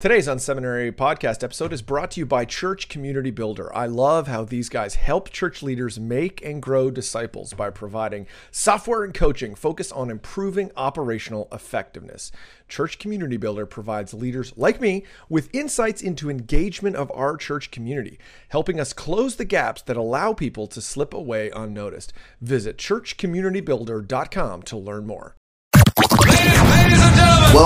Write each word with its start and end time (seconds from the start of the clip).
Today's 0.00 0.28
Unseminary 0.28 0.92
podcast 0.92 1.42
episode 1.42 1.72
is 1.72 1.82
brought 1.82 2.12
to 2.12 2.20
you 2.20 2.24
by 2.24 2.44
Church 2.44 2.88
Community 2.88 3.32
Builder. 3.32 3.76
I 3.76 3.86
love 3.86 4.28
how 4.28 4.44
these 4.44 4.68
guys 4.68 4.94
help 4.94 5.32
church 5.32 5.60
leaders 5.60 5.98
make 5.98 6.40
and 6.44 6.62
grow 6.62 6.88
disciples 6.88 7.52
by 7.52 7.70
providing 7.70 8.28
software 8.52 9.02
and 9.02 9.12
coaching 9.12 9.56
focused 9.56 9.92
on 9.92 10.08
improving 10.08 10.70
operational 10.76 11.48
effectiveness. 11.50 12.30
Church 12.68 13.00
Community 13.00 13.36
Builder 13.36 13.66
provides 13.66 14.14
leaders 14.14 14.52
like 14.56 14.80
me 14.80 15.02
with 15.28 15.52
insights 15.52 16.00
into 16.00 16.30
engagement 16.30 16.94
of 16.94 17.10
our 17.10 17.36
church 17.36 17.72
community, 17.72 18.20
helping 18.50 18.78
us 18.78 18.92
close 18.92 19.34
the 19.34 19.44
gaps 19.44 19.82
that 19.82 19.96
allow 19.96 20.32
people 20.32 20.68
to 20.68 20.80
slip 20.80 21.12
away 21.12 21.50
unnoticed. 21.50 22.12
Visit 22.40 22.78
churchcommunitybuilder.com 22.78 24.62
to 24.62 24.76
learn 24.76 25.08
more. 25.08 25.34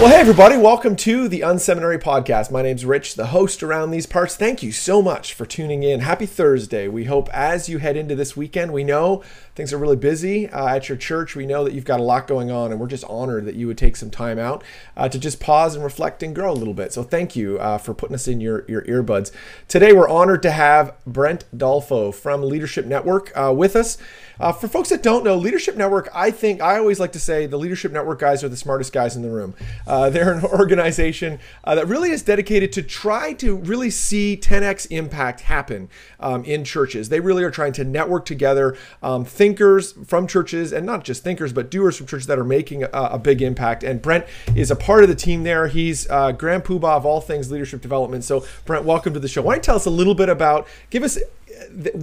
Well, 0.00 0.08
hey, 0.08 0.20
everybody, 0.20 0.56
welcome 0.56 0.96
to 0.96 1.28
the 1.28 1.42
Unseminary 1.42 2.02
Podcast. 2.02 2.50
My 2.50 2.62
name's 2.62 2.84
Rich, 2.84 3.14
the 3.14 3.26
host 3.26 3.62
around 3.62 3.92
these 3.92 4.06
parts. 4.06 4.34
Thank 4.34 4.60
you 4.60 4.72
so 4.72 5.00
much 5.00 5.32
for 5.32 5.46
tuning 5.46 5.84
in. 5.84 6.00
Happy 6.00 6.26
Thursday. 6.26 6.88
We 6.88 7.04
hope 7.04 7.28
as 7.32 7.68
you 7.68 7.78
head 7.78 7.96
into 7.96 8.16
this 8.16 8.36
weekend, 8.36 8.72
we 8.72 8.82
know 8.82 9.22
things 9.54 9.72
are 9.72 9.78
really 9.78 9.94
busy 9.94 10.50
uh, 10.50 10.74
at 10.74 10.88
your 10.88 10.98
church. 10.98 11.36
We 11.36 11.46
know 11.46 11.62
that 11.62 11.74
you've 11.74 11.84
got 11.84 12.00
a 12.00 12.02
lot 12.02 12.26
going 12.26 12.50
on, 12.50 12.72
and 12.72 12.80
we're 12.80 12.88
just 12.88 13.04
honored 13.04 13.44
that 13.44 13.54
you 13.54 13.68
would 13.68 13.78
take 13.78 13.94
some 13.94 14.10
time 14.10 14.36
out 14.36 14.64
uh, 14.96 15.08
to 15.08 15.18
just 15.18 15.38
pause 15.38 15.76
and 15.76 15.84
reflect 15.84 16.24
and 16.24 16.34
grow 16.34 16.50
a 16.50 16.52
little 16.52 16.74
bit. 16.74 16.92
So, 16.92 17.04
thank 17.04 17.36
you 17.36 17.60
uh, 17.60 17.78
for 17.78 17.94
putting 17.94 18.16
us 18.16 18.26
in 18.26 18.40
your, 18.40 18.64
your 18.66 18.82
earbuds. 18.82 19.30
Today, 19.68 19.92
we're 19.92 20.08
honored 20.08 20.42
to 20.42 20.50
have 20.50 20.96
Brent 21.06 21.44
Dolfo 21.56 22.12
from 22.12 22.42
Leadership 22.42 22.84
Network 22.84 23.30
uh, 23.36 23.54
with 23.56 23.76
us. 23.76 23.96
Uh, 24.40 24.52
for 24.52 24.68
folks 24.68 24.88
that 24.88 25.02
don't 25.02 25.24
know, 25.24 25.36
Leadership 25.36 25.76
Network, 25.76 26.08
I 26.14 26.30
think 26.30 26.60
I 26.60 26.78
always 26.78 26.98
like 26.98 27.12
to 27.12 27.20
say 27.20 27.46
the 27.46 27.56
Leadership 27.56 27.92
Network 27.92 28.18
guys 28.18 28.42
are 28.42 28.48
the 28.48 28.56
smartest 28.56 28.92
guys 28.92 29.16
in 29.16 29.22
the 29.22 29.30
room. 29.30 29.54
Uh, 29.86 30.10
they're 30.14 30.32
an 30.32 30.44
organization 30.44 31.38
uh, 31.64 31.74
that 31.74 31.86
really 31.86 32.10
is 32.10 32.22
dedicated 32.22 32.72
to 32.72 32.82
try 32.82 33.32
to 33.34 33.56
really 33.56 33.90
see 33.90 34.36
10x 34.40 34.86
impact 34.90 35.42
happen 35.42 35.88
um, 36.20 36.44
in 36.44 36.64
churches. 36.64 37.08
They 37.08 37.20
really 37.20 37.44
are 37.44 37.50
trying 37.50 37.72
to 37.74 37.84
network 37.84 38.24
together 38.24 38.76
um, 39.02 39.24
thinkers 39.24 39.92
from 40.06 40.26
churches, 40.26 40.72
and 40.72 40.84
not 40.84 41.04
just 41.04 41.22
thinkers, 41.22 41.52
but 41.52 41.70
doers 41.70 41.96
from 41.96 42.06
churches 42.06 42.26
that 42.26 42.38
are 42.38 42.44
making 42.44 42.82
a, 42.82 42.88
a 42.92 43.18
big 43.18 43.42
impact. 43.42 43.84
And 43.84 44.02
Brent 44.02 44.26
is 44.56 44.70
a 44.70 44.76
part 44.76 45.02
of 45.02 45.08
the 45.08 45.14
team 45.14 45.44
there. 45.44 45.68
He's 45.68 46.08
uh, 46.10 46.32
Grand 46.32 46.64
Poobah 46.64 46.96
of 46.96 47.06
all 47.06 47.20
things 47.20 47.50
leadership 47.50 47.80
development. 47.80 48.24
So, 48.24 48.44
Brent, 48.64 48.84
welcome 48.84 49.14
to 49.14 49.20
the 49.20 49.28
show. 49.28 49.42
Why 49.42 49.54
don't 49.54 49.58
you 49.58 49.62
tell 49.62 49.76
us 49.76 49.86
a 49.86 49.90
little 49.90 50.14
bit 50.14 50.28
about, 50.28 50.66
give 50.90 51.02
us 51.02 51.18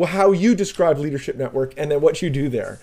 how 0.08 0.32
you 0.32 0.56
describe 0.56 0.98
Leadership 0.98 1.36
Network 1.36 1.74
and 1.78 1.92
then 1.92 2.02
what 2.02 2.22
you 2.22 2.30
do 2.30 2.50
there. 2.50 2.80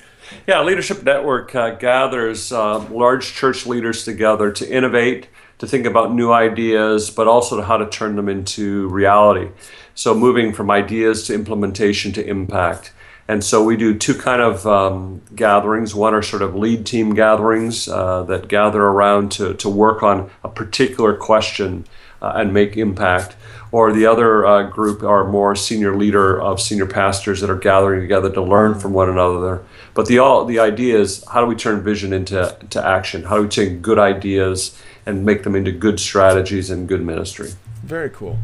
Yeah, 0.46 0.62
Leadership 0.62 1.02
Network 1.02 1.54
uh, 1.54 1.70
gathers 1.76 2.52
uh, 2.52 2.78
large 2.90 3.34
church 3.34 3.66
leaders 3.66 4.04
together 4.04 4.52
to 4.52 4.70
innovate, 4.70 5.28
to 5.58 5.66
think 5.66 5.86
about 5.86 6.12
new 6.12 6.32
ideas, 6.32 7.10
but 7.10 7.26
also 7.26 7.56
to 7.56 7.62
how 7.62 7.76
to 7.76 7.88
turn 7.88 8.16
them 8.16 8.28
into 8.28 8.88
reality. 8.88 9.50
So 9.94 10.14
moving 10.14 10.52
from 10.52 10.70
ideas 10.70 11.26
to 11.26 11.34
implementation 11.34 12.12
to 12.12 12.26
impact. 12.26 12.92
And 13.26 13.44
so 13.44 13.62
we 13.62 13.76
do 13.76 13.96
two 13.96 14.14
kind 14.14 14.40
of 14.40 14.66
um, 14.66 15.20
gatherings. 15.34 15.94
One 15.94 16.14
are 16.14 16.22
sort 16.22 16.40
of 16.40 16.54
lead 16.54 16.86
team 16.86 17.14
gatherings 17.14 17.86
uh, 17.86 18.22
that 18.22 18.48
gather 18.48 18.82
around 18.82 19.32
to, 19.32 19.54
to 19.54 19.68
work 19.68 20.02
on 20.02 20.30
a 20.42 20.48
particular 20.48 21.14
question 21.14 21.84
uh, 22.20 22.32
and 22.36 22.52
make 22.52 22.76
impact 22.76 23.36
or 23.70 23.92
the 23.92 24.06
other 24.06 24.46
uh, 24.46 24.62
group 24.62 25.02
are 25.02 25.28
more 25.28 25.54
senior 25.54 25.96
leader 25.96 26.40
of 26.40 26.60
senior 26.60 26.86
pastors 26.86 27.40
that 27.40 27.50
are 27.50 27.58
gathering 27.58 28.00
together 28.00 28.30
to 28.30 28.42
learn 28.42 28.78
from 28.78 28.92
one 28.92 29.10
another. 29.10 29.62
But 29.94 30.06
the 30.06 30.18
all 30.18 30.44
the 30.44 30.58
idea 30.58 30.98
is 30.98 31.24
how 31.32 31.40
do 31.40 31.46
we 31.46 31.54
turn 31.54 31.82
vision 31.82 32.12
into 32.12 32.56
to 32.70 32.86
action? 32.86 33.24
How 33.24 33.36
do 33.36 33.42
we 33.42 33.48
take 33.48 33.82
good 33.82 33.98
ideas 33.98 34.80
and 35.04 35.24
make 35.24 35.42
them 35.42 35.54
into 35.54 35.72
good 35.72 36.00
strategies 36.00 36.70
and 36.70 36.88
good 36.88 37.04
ministry? 37.04 37.50
Very 37.82 38.10
cool. 38.10 38.38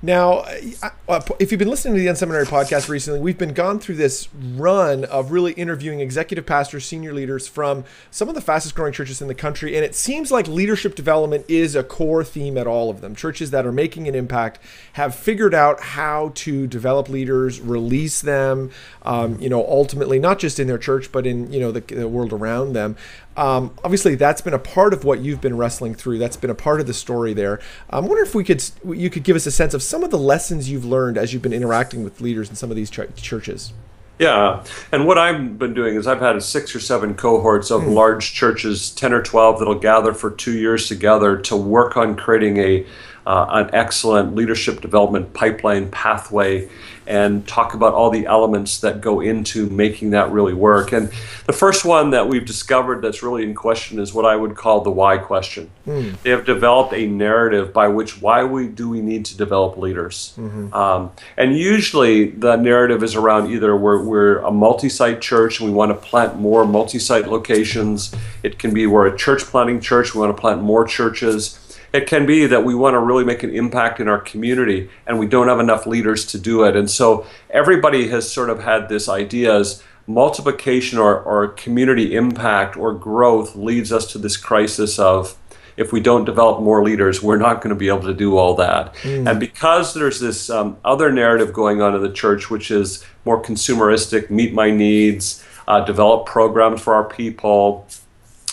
Now, 0.00 0.44
if 0.46 1.50
you've 1.50 1.58
been 1.58 1.68
listening 1.68 1.94
to 1.94 2.00
the 2.00 2.06
Unseminary 2.06 2.44
podcast 2.44 2.88
recently, 2.88 3.18
we've 3.18 3.36
been 3.36 3.52
gone 3.52 3.80
through 3.80 3.96
this 3.96 4.28
run 4.32 5.04
of 5.04 5.32
really 5.32 5.54
interviewing 5.54 5.98
executive 5.98 6.46
pastors, 6.46 6.84
senior 6.84 7.12
leaders 7.12 7.48
from 7.48 7.84
some 8.08 8.28
of 8.28 8.36
the 8.36 8.40
fastest 8.40 8.76
growing 8.76 8.92
churches 8.92 9.20
in 9.20 9.26
the 9.26 9.34
country. 9.34 9.74
And 9.74 9.84
it 9.84 9.96
seems 9.96 10.30
like 10.30 10.46
leadership 10.46 10.94
development 10.94 11.46
is 11.48 11.74
a 11.74 11.82
core 11.82 12.22
theme 12.22 12.56
at 12.56 12.68
all 12.68 12.90
of 12.90 13.00
them. 13.00 13.16
Churches 13.16 13.50
that 13.50 13.66
are 13.66 13.72
making 13.72 14.06
an 14.06 14.14
impact 14.14 14.60
have 14.92 15.16
figured 15.16 15.52
out 15.52 15.80
how 15.80 16.30
to 16.36 16.68
develop 16.68 17.08
leaders, 17.08 17.60
release 17.60 18.20
them, 18.20 18.70
um, 19.02 19.36
you 19.40 19.48
know, 19.48 19.66
ultimately, 19.66 20.20
not 20.20 20.38
just 20.38 20.60
in 20.60 20.68
their 20.68 20.78
church, 20.78 21.10
but 21.10 21.26
in, 21.26 21.52
you 21.52 21.58
know, 21.58 21.72
the, 21.72 21.80
the 21.80 22.06
world 22.06 22.32
around 22.32 22.72
them. 22.72 22.94
Um, 23.36 23.74
obviously, 23.84 24.16
that's 24.16 24.40
been 24.40 24.54
a 24.54 24.58
part 24.58 24.92
of 24.92 25.04
what 25.04 25.20
you've 25.20 25.40
been 25.40 25.56
wrestling 25.56 25.94
through. 25.94 26.18
That's 26.18 26.36
been 26.36 26.50
a 26.50 26.56
part 26.56 26.80
of 26.80 26.88
the 26.88 26.94
story 26.94 27.34
there. 27.34 27.60
I 27.88 28.00
wonder 28.00 28.22
if 28.22 28.34
we 28.34 28.42
could, 28.42 28.62
you 28.84 29.10
could 29.10 29.22
give 29.22 29.36
us 29.36 29.46
a 29.46 29.52
sense 29.52 29.74
of 29.74 29.82
some 29.88 30.04
of 30.04 30.10
the 30.10 30.18
lessons 30.18 30.70
you've 30.70 30.84
learned 30.84 31.16
as 31.16 31.32
you've 31.32 31.42
been 31.42 31.52
interacting 31.52 32.04
with 32.04 32.20
leaders 32.20 32.50
in 32.50 32.56
some 32.56 32.70
of 32.70 32.76
these 32.76 32.90
ch- 32.90 33.00
churches. 33.16 33.72
Yeah, 34.18 34.64
and 34.90 35.06
what 35.06 35.16
I've 35.16 35.58
been 35.58 35.74
doing 35.74 35.94
is 35.94 36.06
I've 36.08 36.20
had 36.20 36.42
six 36.42 36.74
or 36.74 36.80
seven 36.80 37.14
cohorts 37.14 37.70
of 37.70 37.82
mm. 37.82 37.94
large 37.94 38.34
churches, 38.34 38.90
ten 38.90 39.12
or 39.12 39.22
twelve, 39.22 39.60
that'll 39.60 39.78
gather 39.78 40.12
for 40.12 40.30
two 40.32 40.58
years 40.58 40.88
together 40.88 41.36
to 41.36 41.56
work 41.56 41.96
on 41.96 42.16
creating 42.16 42.56
a 42.58 42.86
uh, 43.26 43.46
an 43.50 43.70
excellent 43.74 44.34
leadership 44.34 44.80
development 44.80 45.34
pipeline 45.34 45.90
pathway 45.90 46.68
and 47.08 47.48
talk 47.48 47.72
about 47.72 47.94
all 47.94 48.10
the 48.10 48.26
elements 48.26 48.80
that 48.80 49.00
go 49.00 49.20
into 49.20 49.68
making 49.70 50.10
that 50.10 50.30
really 50.30 50.52
work. 50.52 50.92
And 50.92 51.08
the 51.46 51.54
first 51.54 51.86
one 51.86 52.10
that 52.10 52.28
we've 52.28 52.44
discovered 52.44 53.00
that's 53.00 53.22
really 53.22 53.44
in 53.44 53.54
question 53.54 53.98
is 53.98 54.12
what 54.12 54.26
I 54.26 54.36
would 54.36 54.54
call 54.54 54.82
the 54.82 54.90
why 54.90 55.16
question. 55.16 55.70
Mm. 55.86 56.20
They 56.20 56.30
have 56.30 56.44
developed 56.44 56.92
a 56.92 57.06
narrative 57.06 57.72
by 57.72 57.88
which 57.88 58.20
why 58.20 58.44
we 58.44 58.68
do 58.68 58.90
we 58.90 59.00
need 59.00 59.24
to 59.24 59.36
develop 59.38 59.78
leaders. 59.78 60.34
Mm-hmm. 60.36 60.74
Um, 60.74 61.10
and 61.38 61.56
usually 61.56 62.26
the 62.26 62.56
narrative 62.56 63.02
is 63.02 63.14
around 63.14 63.50
either 63.50 63.74
we're, 63.74 64.04
we're 64.04 64.38
a 64.40 64.50
multi-site 64.50 65.22
church 65.22 65.60
and 65.60 65.68
we 65.70 65.74
want 65.74 65.90
to 65.90 65.94
plant 65.94 66.38
more 66.38 66.66
multi-site 66.66 67.26
locations. 67.26 68.14
It 68.42 68.58
can 68.58 68.74
be 68.74 68.86
we're 68.86 69.06
a 69.06 69.16
church 69.16 69.44
planting 69.44 69.80
church, 69.80 70.14
we 70.14 70.20
want 70.20 70.36
to 70.36 70.40
plant 70.40 70.62
more 70.62 70.86
churches 70.86 71.57
it 71.92 72.06
can 72.06 72.26
be 72.26 72.46
that 72.46 72.64
we 72.64 72.74
want 72.74 72.94
to 72.94 72.98
really 72.98 73.24
make 73.24 73.42
an 73.42 73.54
impact 73.54 74.00
in 74.00 74.08
our 74.08 74.20
community 74.20 74.90
and 75.06 75.18
we 75.18 75.26
don't 75.26 75.48
have 75.48 75.60
enough 75.60 75.86
leaders 75.86 76.26
to 76.26 76.38
do 76.38 76.64
it. 76.64 76.76
And 76.76 76.90
so 76.90 77.26
everybody 77.50 78.08
has 78.08 78.30
sort 78.30 78.50
of 78.50 78.62
had 78.62 78.88
this 78.88 79.08
idea 79.08 79.54
as 79.54 79.82
multiplication 80.06 80.98
or, 80.98 81.20
or 81.20 81.48
community 81.48 82.14
impact 82.14 82.76
or 82.76 82.94
growth 82.94 83.54
leads 83.54 83.92
us 83.92 84.10
to 84.12 84.18
this 84.18 84.36
crisis 84.36 84.98
of 84.98 85.36
if 85.76 85.92
we 85.92 86.00
don't 86.00 86.24
develop 86.24 86.60
more 86.60 86.82
leaders, 86.82 87.22
we're 87.22 87.38
not 87.38 87.62
going 87.62 87.70
to 87.70 87.78
be 87.78 87.86
able 87.86 88.02
to 88.02 88.12
do 88.12 88.36
all 88.36 88.54
that. 88.56 88.92
Mm. 88.96 89.30
And 89.30 89.40
because 89.40 89.94
there's 89.94 90.18
this 90.18 90.50
um, 90.50 90.76
other 90.84 91.12
narrative 91.12 91.52
going 91.52 91.80
on 91.80 91.94
in 91.94 92.02
the 92.02 92.12
church, 92.12 92.50
which 92.50 92.72
is 92.72 93.06
more 93.24 93.40
consumeristic, 93.40 94.28
meet 94.28 94.52
my 94.52 94.72
needs, 94.72 95.44
uh, 95.68 95.84
develop 95.84 96.26
programs 96.26 96.80
for 96.80 96.94
our 96.94 97.04
people, 97.04 97.86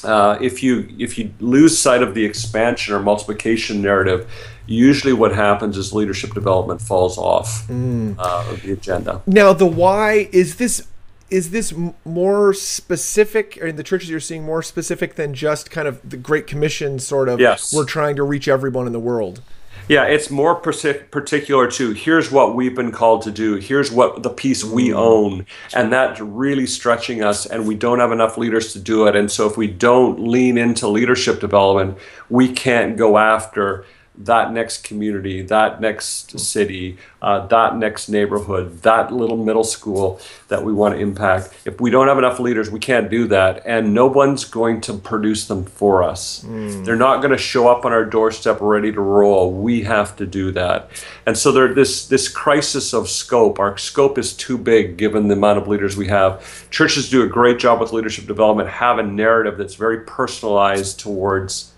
uh, 0.06 0.38
if 0.42 0.64
you 0.64 0.88
if 0.98 1.18
you 1.18 1.32
lose 1.40 1.78
sight 1.78 2.02
of 2.02 2.14
the 2.14 2.24
expansion 2.24 2.94
or 2.94 3.00
multiplication 3.00 3.82
narrative, 3.82 4.32
usually 4.66 5.14
what 5.14 5.34
happens 5.34 5.78
is 5.78 5.94
leadership 5.94 6.34
development 6.34 6.82
falls 6.82 7.18
off 7.18 7.68
mm. 7.68 8.16
uh, 8.18 8.46
of 8.50 8.62
the 8.62 8.72
agenda. 8.72 9.22
Now, 9.26 9.54
the 9.54 9.66
why 9.66 10.30
is 10.32 10.56
this 10.58 10.88
is 11.30 11.50
this 11.50 11.74
more 12.06 12.54
specific 12.54 13.58
or 13.62 13.68
in 13.68 13.76
the 13.76 13.84
churches 13.84 14.10
you're 14.10 14.20
seeing 14.20 14.44
more 14.44 14.62
specific 14.62 15.16
than 15.16 15.34
just 15.34 15.72
kind 15.72 15.88
of 15.88 16.08
the 16.08 16.18
great 16.18 16.46
commission 16.46 17.00
sort 17.00 17.28
of 17.28 17.40
yes. 17.40 17.74
we're 17.74 17.86
trying 17.86 18.16
to 18.16 18.24
reach 18.24 18.48
everyone 18.48 18.86
in 18.86 18.94
the 18.94 19.00
world 19.00 19.42
yeah, 19.88 20.06
it's 20.06 20.32
more 20.32 20.56
particular 20.56 21.70
to 21.72 21.92
here's 21.92 22.32
what 22.32 22.56
we've 22.56 22.76
been 22.76 22.92
called 22.92 23.22
to 23.24 23.32
do. 23.32 23.56
Here's 23.56 23.92
what 23.92 24.24
the 24.24 24.30
piece 24.30 24.64
we 24.64 24.90
mm. 24.90 24.96
own, 24.96 25.46
and 25.74 25.92
that's 25.92 26.20
really 26.20 26.66
stretching 26.66 27.24
us. 27.24 27.46
And 27.46 27.68
we 27.68 27.76
don't 27.76 28.00
have 28.00 28.12
enough 28.12 28.38
leaders 28.38 28.74
to 28.74 28.80
do 28.80 29.08
it. 29.08 29.16
And 29.16 29.32
so, 29.32 29.48
if 29.48 29.58
we 29.58 29.68
don't 29.68 30.28
lean 30.28 30.58
into 30.58 30.88
leadership 30.88 31.40
development, 31.40 31.98
we 32.30 32.52
can't 32.52 32.98
go 32.98 33.18
after 33.18 33.86
that 34.18 34.52
next 34.54 34.84
community, 34.84 35.42
that 35.42 35.82
next 35.82 36.40
city, 36.40 36.98
uh, 37.22 37.46
that 37.48 37.76
next 37.76 38.08
neighborhood, 38.08 38.82
that 38.84 39.12
little 39.12 39.38
middle 39.38 39.64
school 39.64 40.20
that 40.48 40.64
we 40.64 40.72
want 40.72 40.96
to 40.96 41.02
impact. 41.02 41.54
If 41.66 41.82
we 41.82 41.90
don't 41.90 42.08
have 42.08 42.18
enough 42.18 42.40
leaders, 42.40 42.70
we 42.70 42.80
can't 42.80 43.10
do 43.10 43.28
that. 43.28 43.64
And 43.66 43.94
no 43.94 44.08
one's 44.08 44.46
going 44.46 44.82
to 44.82 44.94
produce 44.94 45.48
them 45.48 45.66
for 45.66 46.04
us. 46.04 46.44
Mm. 46.46 46.86
They're 46.86 46.96
not 46.96 47.18
going 47.18 47.32
to 47.32 47.38
show 47.38 47.68
up 47.68 47.86
on 47.86 47.92
our 47.92 48.06
doorstep 48.06 48.60
ready 48.62 48.92
to 48.92 49.02
roll. 49.02 49.52
We 49.52 49.84
have 49.84 50.16
to 50.18 50.26
do 50.26 50.52
that. 50.52 50.90
And 51.26 51.38
so 51.38 51.52
there, 51.52 51.74
this, 51.74 52.08
this 52.08 52.30
crisis 52.30 52.94
of 52.94 53.10
scope, 53.10 53.60
our 53.60 53.78
scope 53.78 54.18
is 54.18 54.34
too 54.34 54.58
big 54.58 54.98
given 54.98 55.28
the 55.28 55.36
amount 55.36 55.58
of 55.58 55.68
leaders 55.68 55.98
we 55.98 56.08
have. 56.08 56.70
Churches 56.70 57.10
do 57.10 57.24
a 57.24 57.28
great 57.28 57.60
job 57.60 57.82
with 57.82 57.92
leadership 57.92 58.28
development, 58.28 58.70
have 58.70 59.00
a 59.00 59.04
narrative 59.04 59.58
that's 59.58 59.76
very 59.76 60.02
personalized 60.02 61.00
towards 61.00 61.72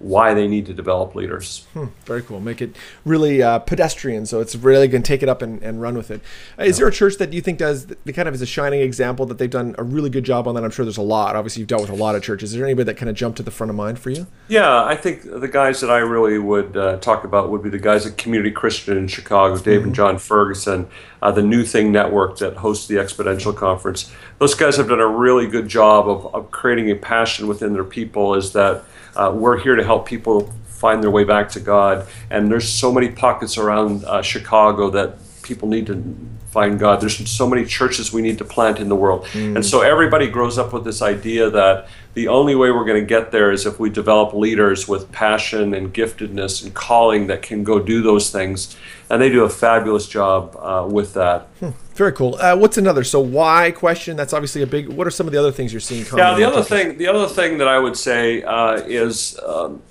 why 0.00 0.34
they 0.34 0.46
need 0.46 0.66
to 0.66 0.74
develop 0.74 1.14
leaders. 1.14 1.66
Hmm, 1.72 1.86
very 2.04 2.22
cool. 2.22 2.40
Make 2.40 2.60
it 2.60 2.76
really 3.04 3.42
uh, 3.42 3.60
pedestrian, 3.60 4.26
so 4.26 4.40
it's 4.40 4.54
really 4.54 4.88
going 4.88 5.02
to 5.02 5.06
take 5.06 5.22
it 5.22 5.28
up 5.28 5.40
and, 5.40 5.62
and 5.62 5.80
run 5.80 5.96
with 5.96 6.10
it. 6.10 6.20
Uh, 6.58 6.64
is 6.64 6.76
yeah. 6.76 6.82
there 6.82 6.88
a 6.88 6.92
church 6.92 7.16
that 7.16 7.32
you 7.32 7.40
think 7.40 7.58
does 7.58 7.86
the 7.86 8.12
kind 8.12 8.28
of 8.28 8.34
is 8.34 8.42
a 8.42 8.46
shining 8.46 8.80
example 8.80 9.24
that 9.26 9.38
they've 9.38 9.50
done 9.50 9.74
a 9.78 9.82
really 9.82 10.10
good 10.10 10.24
job 10.24 10.48
on 10.48 10.54
that? 10.56 10.64
I'm 10.64 10.70
sure 10.70 10.84
there's 10.84 10.96
a 10.96 11.02
lot. 11.02 11.36
Obviously, 11.36 11.60
you've 11.60 11.68
dealt 11.68 11.82
with 11.82 11.90
a 11.90 11.94
lot 11.94 12.14
of 12.16 12.22
churches. 12.22 12.52
Is 12.52 12.58
there 12.58 12.66
anybody 12.66 12.84
that 12.86 12.96
kind 12.96 13.08
of 13.08 13.16
jumped 13.16 13.36
to 13.36 13.42
the 13.42 13.50
front 13.50 13.70
of 13.70 13.76
mind 13.76 13.98
for 13.98 14.10
you? 14.10 14.26
Yeah, 14.48 14.84
I 14.84 14.96
think 14.96 15.22
the 15.22 15.48
guys 15.48 15.80
that 15.80 15.90
I 15.90 15.98
really 15.98 16.38
would 16.38 16.76
uh, 16.76 16.96
talk 16.98 17.24
about 17.24 17.50
would 17.50 17.62
be 17.62 17.70
the 17.70 17.78
guys 17.78 18.04
at 18.04 18.18
Community 18.18 18.50
Christian 18.50 18.98
in 18.98 19.08
Chicago, 19.08 19.56
Dave 19.56 19.78
mm-hmm. 19.78 19.86
and 19.86 19.94
Jon 19.94 20.18
Ferguson, 20.18 20.88
uh, 21.22 21.30
the 21.30 21.42
New 21.42 21.64
Thing 21.64 21.92
Network 21.92 22.38
that 22.38 22.56
hosts 22.56 22.88
the 22.88 22.96
Exponential 22.96 23.56
Conference. 23.56 24.12
Those 24.38 24.54
guys 24.54 24.76
have 24.76 24.88
done 24.88 25.00
a 25.00 25.06
really 25.06 25.46
good 25.46 25.68
job 25.68 26.08
of, 26.08 26.34
of 26.34 26.50
creating 26.50 26.90
a 26.90 26.96
passion 26.96 27.46
within 27.46 27.72
their 27.72 27.84
people. 27.84 28.34
Is 28.34 28.52
that 28.52 28.84
uh, 29.16 29.32
we're 29.34 29.58
here 29.58 29.76
to 29.76 29.84
help 29.84 30.06
people 30.06 30.52
find 30.66 31.02
their 31.02 31.10
way 31.10 31.24
back 31.24 31.48
to 31.50 31.60
God. 31.60 32.06
And 32.30 32.50
there's 32.50 32.68
so 32.68 32.92
many 32.92 33.08
pockets 33.08 33.56
around 33.56 34.04
uh, 34.04 34.22
Chicago 34.22 34.90
that 34.90 35.16
people 35.44 35.68
need 35.68 35.86
to 35.86 36.16
find 36.50 36.78
God. 36.78 37.00
There's 37.00 37.30
so 37.30 37.48
many 37.48 37.64
churches 37.64 38.12
we 38.12 38.22
need 38.22 38.38
to 38.38 38.44
plant 38.44 38.80
in 38.80 38.88
the 38.88 38.96
world. 38.96 39.26
Mm. 39.26 39.56
And 39.56 39.66
so 39.66 39.82
everybody 39.82 40.28
grows 40.28 40.58
up 40.58 40.72
with 40.72 40.84
this 40.84 41.02
idea 41.02 41.50
that 41.50 41.86
the 42.14 42.28
only 42.28 42.54
way 42.54 42.70
we're 42.70 42.84
going 42.84 43.00
to 43.00 43.06
get 43.06 43.30
there 43.30 43.52
is 43.52 43.66
if 43.66 43.78
we 43.78 43.90
develop 43.90 44.32
leaders 44.34 44.88
with 44.88 45.12
passion 45.12 45.74
and 45.74 45.92
giftedness 45.92 46.64
and 46.64 46.72
calling 46.72 47.26
that 47.26 47.42
can 47.42 47.62
go 47.62 47.78
do 47.78 48.02
those 48.02 48.30
things. 48.30 48.76
And 49.10 49.20
they 49.20 49.28
do 49.28 49.44
a 49.44 49.50
fabulous 49.50 50.08
job 50.08 50.56
uh, 50.56 50.86
with 50.88 51.14
that. 51.14 51.42
Hmm. 51.60 51.70
Very 51.94 52.12
cool. 52.12 52.36
Uh, 52.36 52.56
what's 52.56 52.78
another? 52.78 53.04
So 53.04 53.20
why 53.20 53.70
question? 53.70 54.16
That's 54.16 54.32
obviously 54.32 54.62
a 54.62 54.66
big. 54.66 54.88
What 54.88 55.06
are 55.06 55.10
some 55.10 55.26
of 55.26 55.32
the 55.32 55.38
other 55.38 55.52
things 55.52 55.72
you're 55.72 55.80
seeing? 55.80 56.04
Yeah, 56.16 56.34
the 56.34 56.44
other 56.44 56.62
thing. 56.62 56.98
The 56.98 57.06
other 57.06 57.28
thing 57.28 57.58
that 57.58 57.68
I 57.68 57.78
would 57.78 57.96
say 57.96 58.42
uh, 58.42 58.76
is 58.86 59.38
um, 59.40 59.82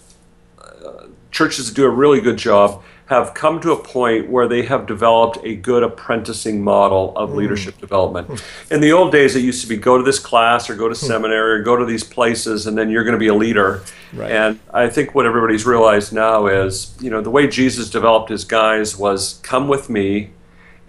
uh, 0.59 1.05
churches 1.33 1.71
do 1.71 1.83
a 1.83 1.89
really 1.89 2.21
good 2.21 2.37
job 2.37 2.81
have 3.07 3.33
come 3.33 3.59
to 3.59 3.71
a 3.71 3.83
point 3.83 4.29
where 4.29 4.47
they 4.47 4.61
have 4.61 4.85
developed 4.85 5.37
a 5.43 5.55
good 5.55 5.83
apprenticing 5.83 6.63
model 6.63 7.15
of 7.17 7.31
mm. 7.31 7.35
leadership 7.35 7.77
development. 7.79 8.41
In 8.71 8.79
the 8.79 8.93
old 8.93 9.11
days, 9.11 9.35
it 9.35 9.41
used 9.41 9.61
to 9.61 9.67
be 9.67 9.75
go 9.75 9.97
to 9.97 10.03
this 10.03 10.19
class 10.19 10.69
or 10.69 10.75
go 10.75 10.87
to 10.87 10.97
hmm. 10.97 11.05
seminary 11.05 11.59
or 11.59 11.63
go 11.63 11.75
to 11.75 11.85
these 11.85 12.03
places, 12.03 12.65
and 12.65 12.77
then 12.77 12.89
you're 12.89 13.03
going 13.03 13.13
to 13.13 13.19
be 13.19 13.27
a 13.27 13.33
leader. 13.33 13.83
Right. 14.13 14.31
And 14.31 14.59
I 14.73 14.87
think 14.87 15.13
what 15.13 15.25
everybody's 15.25 15.65
realized 15.65 16.13
now 16.13 16.47
is, 16.47 16.95
you 17.01 17.09
know, 17.09 17.19
the 17.19 17.29
way 17.29 17.45
Jesus 17.45 17.89
developed 17.89 18.29
his 18.29 18.45
guys 18.45 18.97
was 18.97 19.39
come 19.43 19.67
with 19.67 19.89
me, 19.89 20.29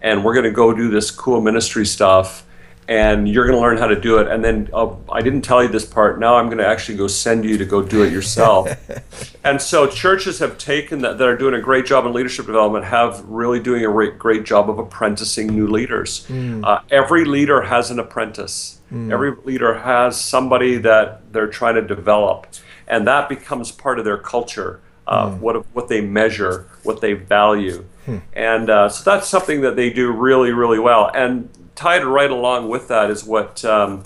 and 0.01 0.25
we're 0.25 0.35
going 0.35 0.45
to 0.45 0.53
go 0.53 0.73
do 0.73 0.89
this 0.91 1.11
cool 1.11 1.41
ministry 1.41 1.85
stuff 1.85 2.47
and 2.89 3.29
you're 3.29 3.47
going 3.47 3.57
to 3.57 3.63
learn 3.63 3.79
how 3.79 3.87
to 3.87 3.99
do 3.99 4.19
it. 4.19 4.29
And 4.29 4.45
then 4.45 4.69
uh, 4.73 4.95
I 5.11 5.23
didn't 5.23 5.43
tell 5.43 5.63
you 5.63 5.69
this 5.69 5.87
part. 5.87 6.19
Now 6.19 6.37
I'm 6.37 6.47
going 6.47 6.59
to 6.59 6.67
actually 6.67 6.99
go 6.99 7.07
send 7.07 7.45
you 7.45 7.57
to 7.57 7.65
go 7.65 7.83
do 7.83 8.03
it 8.03 8.13
yourself. 8.13 8.69
and 9.45 9.61
so 9.61 9.87
churches 9.87 10.39
have 10.41 10.59
taken 10.59 11.01
that, 11.01 11.19
that 11.19 11.27
are 11.27 11.37
doing 11.37 11.55
a 11.55 11.61
great 11.61 11.87
job 11.87 12.05
in 12.05 12.13
leadership 12.13 12.47
development, 12.47 12.85
have 12.85 13.25
really 13.25 13.61
doing 13.61 13.85
a 13.85 14.11
great 14.11 14.45
job 14.45 14.69
of 14.69 14.79
apprenticing 14.79 15.47
new 15.47 15.67
leaders. 15.67 16.27
Mm. 16.29 16.65
Uh, 16.65 16.81
every 16.91 17.25
leader 17.25 17.63
has 17.63 17.91
an 17.91 17.99
apprentice. 17.99 18.81
Mm. 18.93 19.11
Every 19.11 19.35
leader 19.45 19.79
has 19.79 20.21
somebody 20.21 20.77
that 20.79 21.33
they're 21.33 21.49
trying 21.49 21.77
to 21.77 21.83
develop, 21.83 22.47
and 22.87 23.07
that 23.07 23.29
becomes 23.29 23.73
part 23.73 23.99
of 23.99 24.05
their 24.05 24.19
culture. 24.19 24.81
Uh, 25.07 25.29
mm. 25.29 25.39
what 25.41 25.67
what 25.75 25.89
they 25.89 26.01
measure, 26.01 26.67
what 26.83 27.03
they 27.03 27.13
value, 27.13 27.85
hmm. 28.07 28.17
and 28.33 28.71
uh, 28.71 28.89
so 28.89 29.05
that's 29.05 29.29
something 29.29 29.61
that 29.61 29.77
they 29.77 29.91
do 29.91 30.11
really, 30.11 30.51
really 30.51 30.79
well. 30.79 31.11
And 31.15 31.51
tied 31.75 32.05
right 32.05 32.31
along 32.31 32.69
with 32.69 32.89
that 32.89 33.11
is 33.11 33.25
what 33.25 33.65
um, 33.65 34.05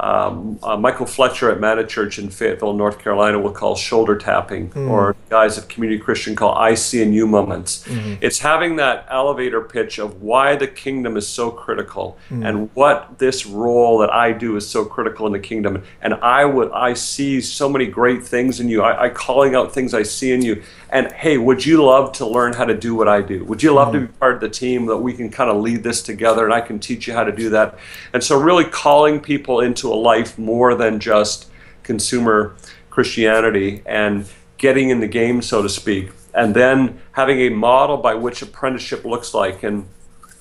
um, 0.00 0.58
uh, 0.62 0.76
Michael 0.78 1.04
Fletcher 1.04 1.50
at 1.50 1.60
Manna 1.60 1.86
Church 1.86 2.18
in 2.18 2.30
Fayetteville, 2.30 2.72
North 2.72 2.98
Carolina, 2.98 3.38
will 3.38 3.52
call 3.52 3.76
shoulder 3.76 4.16
tapping, 4.16 4.70
mm. 4.70 4.88
or 4.88 5.14
guys 5.28 5.58
at 5.58 5.68
Community 5.68 6.00
Christian 6.00 6.34
call 6.34 6.54
I 6.54 6.74
see 6.74 7.02
in 7.02 7.12
you 7.12 7.26
moments. 7.26 7.86
Mm-hmm. 7.86 8.14
It's 8.22 8.38
having 8.38 8.76
that 8.76 9.06
elevator 9.10 9.60
pitch 9.60 9.98
of 9.98 10.22
why 10.22 10.56
the 10.56 10.66
kingdom 10.66 11.18
is 11.18 11.28
so 11.28 11.50
critical 11.50 12.16
mm. 12.30 12.48
and 12.48 12.70
what 12.74 13.18
this 13.18 13.44
role 13.44 13.98
that 13.98 14.10
I 14.10 14.32
do 14.32 14.56
is 14.56 14.66
so 14.66 14.86
critical 14.86 15.26
in 15.26 15.32
the 15.32 15.38
kingdom. 15.38 15.82
And 16.00 16.14
I 16.14 16.46
would 16.46 16.72
I 16.72 16.94
see 16.94 17.42
so 17.42 17.68
many 17.68 17.86
great 17.86 18.24
things 18.24 18.58
in 18.58 18.68
you. 18.70 18.82
I, 18.82 19.04
I 19.04 19.08
calling 19.10 19.54
out 19.54 19.74
things 19.74 19.92
I 19.92 20.02
see 20.02 20.32
in 20.32 20.40
you. 20.40 20.62
And 20.92 21.12
hey, 21.12 21.38
would 21.38 21.64
you 21.64 21.84
love 21.84 22.12
to 22.14 22.26
learn 22.26 22.52
how 22.52 22.64
to 22.64 22.76
do 22.76 22.96
what 22.96 23.08
I 23.08 23.22
do? 23.22 23.44
Would 23.44 23.62
you 23.62 23.72
love 23.72 23.88
mm. 23.88 23.92
to 23.92 24.00
be 24.00 24.06
part 24.18 24.34
of 24.34 24.40
the 24.40 24.48
team 24.48 24.86
that 24.86 24.96
we 24.96 25.12
can 25.12 25.30
kind 25.30 25.48
of 25.48 25.62
lead 25.62 25.84
this 25.84 26.02
together 26.02 26.44
and 26.44 26.52
I 26.52 26.60
can 26.60 26.80
teach 26.80 27.06
you 27.06 27.14
how 27.14 27.22
to 27.22 27.32
do 27.32 27.50
that? 27.50 27.78
And 28.12 28.22
so 28.22 28.40
really 28.40 28.64
calling 28.64 29.20
people 29.20 29.60
into 29.60 29.92
a 29.92 29.94
life 29.94 30.36
more 30.36 30.74
than 30.74 30.98
just 30.98 31.46
consumer 31.84 32.56
Christianity 32.90 33.82
and 33.86 34.26
getting 34.58 34.90
in 34.90 35.00
the 35.00 35.06
game, 35.06 35.42
so 35.42 35.62
to 35.62 35.68
speak, 35.68 36.10
and 36.34 36.54
then 36.54 37.00
having 37.12 37.40
a 37.40 37.48
model 37.50 37.96
by 37.96 38.14
which 38.14 38.42
apprenticeship 38.42 39.04
looks 39.04 39.32
like. 39.32 39.62
And 39.62 39.88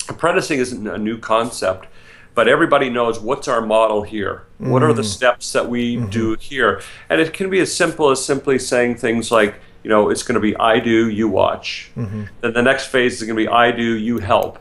apprenticing 0.09 0.59
isn't 0.59 0.87
a 0.87 0.97
new 0.97 1.19
concept, 1.19 1.87
but 2.33 2.47
everybody 2.47 2.89
knows 2.89 3.19
what's 3.19 3.47
our 3.47 3.61
model 3.61 4.01
here. 4.01 4.45
Mm-hmm. 4.59 4.71
What 4.71 4.81
are 4.81 4.93
the 4.93 5.03
mm. 5.03 5.13
steps 5.13 5.53
that 5.53 5.69
we 5.69 5.95
mm-hmm. 5.95 6.09
do 6.09 6.35
here? 6.39 6.81
And 7.07 7.21
it 7.21 7.33
can 7.33 7.51
be 7.51 7.59
as 7.59 7.73
simple 7.73 8.09
as 8.09 8.25
simply 8.25 8.57
saying 8.57 8.95
things 8.95 9.31
like, 9.31 9.55
you 9.83 9.89
know, 9.89 10.09
it's 10.09 10.23
going 10.23 10.35
to 10.35 10.41
be 10.41 10.55
I 10.57 10.79
do, 10.79 11.09
you 11.09 11.27
watch. 11.27 11.91
Mm-hmm. 11.95 12.23
Then 12.41 12.53
the 12.53 12.61
next 12.61 12.87
phase 12.87 13.13
is 13.21 13.27
going 13.27 13.37
to 13.37 13.43
be 13.43 13.47
I 13.47 13.71
do, 13.71 13.97
you 13.97 14.19
help. 14.19 14.59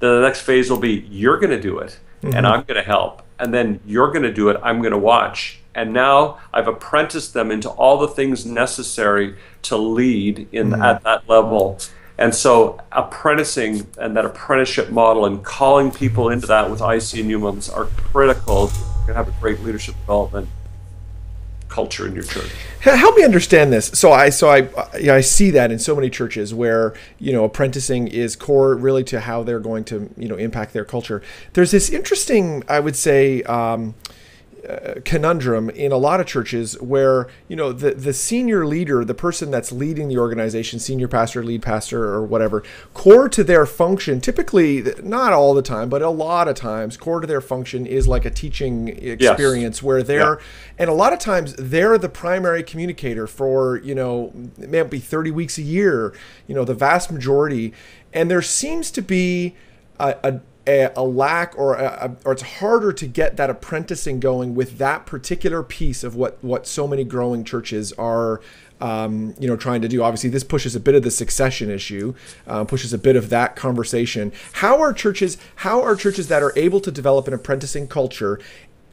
Then 0.00 0.16
the 0.16 0.22
next 0.22 0.40
phase 0.40 0.70
will 0.70 0.78
be 0.78 1.06
you're 1.10 1.38
going 1.38 1.50
to 1.50 1.60
do 1.60 1.78
it, 1.78 1.98
and 2.22 2.34
mm-hmm. 2.34 2.46
I'm 2.46 2.62
going 2.62 2.76
to 2.76 2.82
help 2.82 3.24
and 3.38 3.52
then 3.52 3.80
you're 3.84 4.10
going 4.10 4.22
to 4.22 4.32
do 4.32 4.48
it, 4.48 4.60
I'm 4.62 4.80
going 4.80 4.92
to 4.92 4.98
watch. 4.98 5.58
And 5.74 5.92
now 5.92 6.38
I've 6.52 6.68
apprenticed 6.68 7.34
them 7.34 7.50
into 7.50 7.68
all 7.68 7.98
the 7.98 8.08
things 8.08 8.46
necessary 8.46 9.36
to 9.62 9.76
lead 9.76 10.48
in 10.52 10.70
mm-hmm. 10.70 10.82
at 10.82 11.02
that 11.02 11.28
level. 11.28 11.78
And 12.16 12.32
so 12.32 12.80
apprenticing 12.92 13.88
and 13.98 14.16
that 14.16 14.24
apprenticeship 14.24 14.90
model 14.90 15.26
and 15.26 15.44
calling 15.44 15.90
people 15.90 16.28
into 16.28 16.46
that 16.46 16.70
with 16.70 16.80
IC 16.80 17.20
and 17.20 17.28
humans 17.28 17.68
are 17.68 17.86
critical 17.86 18.70
to 19.06 19.14
have 19.14 19.28
a 19.28 19.34
great 19.40 19.60
leadership 19.60 19.96
development 19.96 20.48
culture 21.74 22.06
in 22.06 22.14
your 22.14 22.22
church. 22.22 22.52
Help 22.82 23.16
me 23.16 23.24
understand 23.24 23.72
this. 23.72 23.86
So 23.86 24.12
I 24.12 24.30
so 24.30 24.48
I 24.48 24.68
I 25.10 25.20
see 25.22 25.50
that 25.50 25.72
in 25.72 25.80
so 25.80 25.96
many 25.96 26.08
churches 26.08 26.54
where 26.54 26.94
you 27.18 27.32
know 27.32 27.42
apprenticing 27.42 28.06
is 28.06 28.36
core 28.36 28.76
really 28.76 29.02
to 29.04 29.18
how 29.18 29.42
they're 29.42 29.58
going 29.58 29.82
to 29.86 30.08
you 30.16 30.28
know 30.28 30.36
impact 30.36 30.72
their 30.72 30.84
culture. 30.84 31.20
There's 31.54 31.72
this 31.72 31.90
interesting, 31.90 32.62
I 32.68 32.78
would 32.78 32.94
say. 32.94 33.42
Um, 33.42 33.94
uh, 34.68 35.00
conundrum 35.04 35.70
in 35.70 35.92
a 35.92 35.96
lot 35.96 36.20
of 36.20 36.26
churches 36.26 36.80
where 36.80 37.28
you 37.48 37.56
know 37.56 37.72
the 37.72 37.92
the 37.92 38.12
senior 38.12 38.66
leader, 38.66 39.04
the 39.04 39.14
person 39.14 39.50
that's 39.50 39.72
leading 39.72 40.08
the 40.08 40.18
organization, 40.18 40.78
senior 40.78 41.08
pastor, 41.08 41.42
lead 41.42 41.62
pastor, 41.62 42.04
or 42.04 42.24
whatever, 42.24 42.62
core 42.92 43.28
to 43.28 43.44
their 43.44 43.66
function, 43.66 44.20
typically 44.20 44.82
not 45.02 45.32
all 45.32 45.54
the 45.54 45.62
time, 45.62 45.88
but 45.88 46.02
a 46.02 46.10
lot 46.10 46.48
of 46.48 46.54
times, 46.54 46.96
core 46.96 47.20
to 47.20 47.26
their 47.26 47.40
function 47.40 47.86
is 47.86 48.08
like 48.08 48.24
a 48.24 48.30
teaching 48.30 48.88
experience 48.88 49.78
yes. 49.78 49.82
where 49.82 50.02
they're, 50.02 50.38
yeah. 50.38 50.76
and 50.78 50.90
a 50.90 50.94
lot 50.94 51.12
of 51.12 51.18
times 51.18 51.54
they're 51.58 51.98
the 51.98 52.08
primary 52.08 52.62
communicator 52.62 53.26
for 53.26 53.78
you 53.78 53.94
know 53.94 54.32
it 54.58 54.68
may 54.68 54.82
be 54.82 54.98
30 54.98 55.30
weeks 55.30 55.58
a 55.58 55.62
year, 55.62 56.14
you 56.46 56.54
know 56.54 56.64
the 56.64 56.74
vast 56.74 57.12
majority, 57.12 57.72
and 58.12 58.30
there 58.30 58.42
seems 58.42 58.90
to 58.90 59.02
be 59.02 59.54
a, 59.98 60.16
a 60.22 60.40
a, 60.66 60.90
a 60.96 61.02
lack 61.04 61.56
or 61.58 61.74
a, 61.74 62.16
or 62.24 62.32
it's 62.32 62.42
harder 62.42 62.92
to 62.92 63.06
get 63.06 63.36
that 63.36 63.50
apprenticing 63.50 64.20
going 64.20 64.54
with 64.54 64.78
that 64.78 65.06
particular 65.06 65.62
piece 65.62 66.04
of 66.04 66.14
what 66.14 66.42
what 66.42 66.66
so 66.66 66.86
many 66.86 67.04
growing 67.04 67.44
churches 67.44 67.92
are 67.94 68.40
um, 68.80 69.34
you 69.38 69.46
know 69.46 69.56
trying 69.56 69.82
to 69.82 69.88
do. 69.88 70.02
Obviously 70.02 70.30
this 70.30 70.44
pushes 70.44 70.74
a 70.74 70.80
bit 70.80 70.94
of 70.94 71.02
the 71.02 71.10
succession 71.10 71.70
issue 71.70 72.14
uh, 72.46 72.64
pushes 72.64 72.92
a 72.92 72.98
bit 72.98 73.16
of 73.16 73.30
that 73.30 73.56
conversation. 73.56 74.32
How 74.54 74.80
are 74.80 74.92
churches 74.92 75.38
how 75.56 75.82
are 75.82 75.96
churches 75.96 76.28
that 76.28 76.42
are 76.42 76.52
able 76.56 76.80
to 76.80 76.90
develop 76.90 77.28
an 77.28 77.34
apprenticing 77.34 77.88
culture 77.88 78.40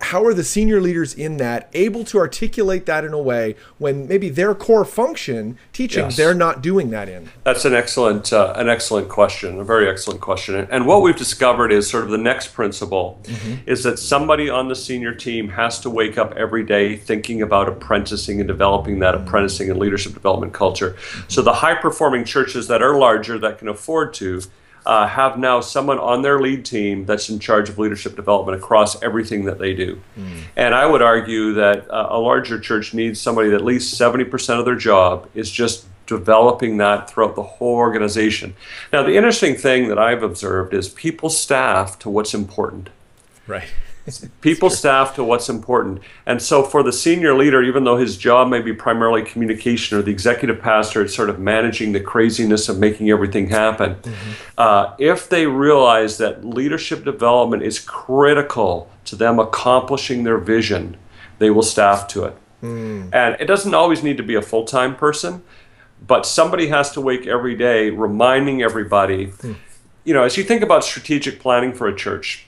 how 0.02 0.26
are 0.26 0.34
the 0.34 0.44
senior 0.44 0.82
leaders 0.82 1.14
in 1.14 1.38
that 1.38 1.70
able 1.74 2.04
to 2.06 2.18
articulate 2.18 2.86
that 2.88 3.06
in 3.06 3.14
a 3.14 3.22
way 3.22 3.56
when 3.78 4.08
maybe 4.08 4.30
their 4.30 4.54
core 4.56 4.84
function 4.84 5.58
teaching 5.74 6.06
Yes. 6.06 6.18
they're 6.18 6.34
not 6.34 6.62
doing 6.62 6.90
that 6.90 7.08
in? 7.08 7.30
That's 7.44 7.66
an 7.66 7.74
excellent, 7.74 8.34
uh, 8.34 8.54
an 8.56 8.68
excellent 8.68 9.10
question, 9.10 9.60
a 9.60 9.64
very 9.64 9.88
excellent 9.88 10.20
question. 10.22 10.56
And- 10.56 10.68
And 10.72 10.88
what 10.88 11.04
we've 11.04 11.16
discovered 11.16 11.72
is 11.72 11.88
sort 11.88 12.04
of 12.04 12.10
the 12.10 12.18
next 12.18 12.54
principle 12.56 13.20
is 13.68 13.84
that 13.84 14.00
somebody 14.00 14.50
on 14.50 14.68
the 14.68 14.76
senior 14.76 15.14
team 15.14 15.50
has 15.50 15.80
to 15.82 15.90
wake 15.90 16.18
up 16.18 16.34
every 16.36 16.64
day 16.64 16.96
thinking 16.96 17.42
about 17.42 17.68
apprenticing 17.70 18.40
and 18.40 18.48
developing 18.48 19.00
that 19.00 19.14
apprenticing 19.14 19.70
and 19.70 19.80
leadership 19.80 20.14
development 20.14 20.54
culture. 20.54 20.96
So 21.28 21.42
the 21.44 21.54
high 21.54 21.76
performing 21.76 22.26
churches 22.26 22.68
that 22.68 22.82
are 22.82 22.98
larger 22.98 23.38
that 23.40 23.60
can 23.60 23.68
afford 23.68 24.14
to. 24.16 24.42
Uh, 24.84 25.08
have 25.08 25.38
now 25.38 25.62
someone 25.62 26.00
on 26.00 26.24
their 26.24 26.42
lead 26.42 26.66
team 26.66 27.06
that's 27.06 27.30
in 27.30 27.38
charge 27.38 27.70
of 27.70 27.78
leadership 27.78 28.16
development 28.16 28.58
across 28.58 29.02
everything 29.04 29.46
that 29.46 29.60
they 29.60 29.76
do. 29.76 30.02
And 30.56 30.74
I 30.74 30.86
would 30.88 31.04
argue 31.04 31.54
that 31.54 31.90
uh, 31.90 32.08
a 32.10 32.18
larger 32.18 32.60
church 32.60 32.94
needs 32.94 33.22
somebody 33.22 33.50
that 33.50 33.58
at 33.58 33.64
least 33.64 34.00
70% 34.00 34.58
of 34.58 34.66
their 34.66 34.76
job 34.76 35.30
is 35.36 35.52
just 35.52 35.86
developing 36.08 36.78
that 36.78 37.10
throughout 37.10 37.36
the 37.36 37.44
whole 37.44 37.76
organization. 37.76 38.56
Now, 38.92 39.04
the 39.04 39.16
interesting 39.16 39.56
thing 39.56 39.88
that 39.88 39.98
I've 39.98 40.24
observed 40.24 40.74
is 40.74 40.90
people 40.90 41.30
staff 41.30 41.98
to 42.00 42.10
what's 42.10 42.34
important. 42.34 42.90
Right. 43.48 43.70
People 44.42 44.70
staff 44.70 45.16
to 45.16 45.24
what's 45.24 45.48
important. 45.48 46.02
And 46.26 46.42
so 46.42 46.64
for 46.64 46.82
the 46.82 46.92
senior 46.92 47.36
leader, 47.36 47.62
even 47.62 47.84
though 47.84 47.98
his 47.98 48.18
job 48.18 48.50
may 48.50 48.60
be 48.60 48.74
primarily 48.74 49.22
communication 49.22 49.98
or 49.98 50.02
the 50.02 50.12
executive 50.12 50.60
pastor 50.60 51.04
is 51.04 51.14
sort 51.14 51.30
of 51.30 51.40
managing 51.40 51.92
the 51.92 52.00
craziness 52.00 52.68
of 52.68 52.80
making 52.80 53.12
everything 53.12 53.50
happen, 53.50 53.96
mm-hmm. 53.96 54.32
uh, 54.58 54.96
if 54.98 55.30
they 55.30 55.46
realize 55.46 56.18
that 56.18 56.44
leadership 56.44 57.04
development 57.04 57.62
is 57.64 57.80
critical 57.80 58.90
to 59.06 59.16
them 59.16 59.40
accomplishing 59.40 60.24
their 60.24 60.40
vision, 60.40 60.98
they 61.38 61.52
will 61.52 61.64
staff 61.64 62.08
to 62.08 62.26
it. 62.26 62.36
Mm. 62.64 63.14
And 63.14 63.36
it 63.40 63.46
doesn't 63.46 63.74
always 63.74 64.04
need 64.04 64.18
to 64.18 64.24
be 64.24 64.36
a 64.36 64.42
full 64.42 64.66
time 64.66 64.96
person, 64.96 65.44
but 66.06 66.26
somebody 66.26 66.68
has 66.68 66.92
to 66.92 67.02
wake 67.02 67.28
every 67.28 67.56
day 67.56 67.90
reminding 67.90 68.62
everybody. 68.62 69.26
Hmm. 69.26 69.54
You 70.04 70.16
know, 70.16 70.24
as 70.24 70.36
you 70.36 70.44
think 70.44 70.64
about 70.64 70.84
strategic 70.84 71.40
planning 71.40 71.74
for 71.74 71.88
a 71.88 71.96
church, 71.96 72.48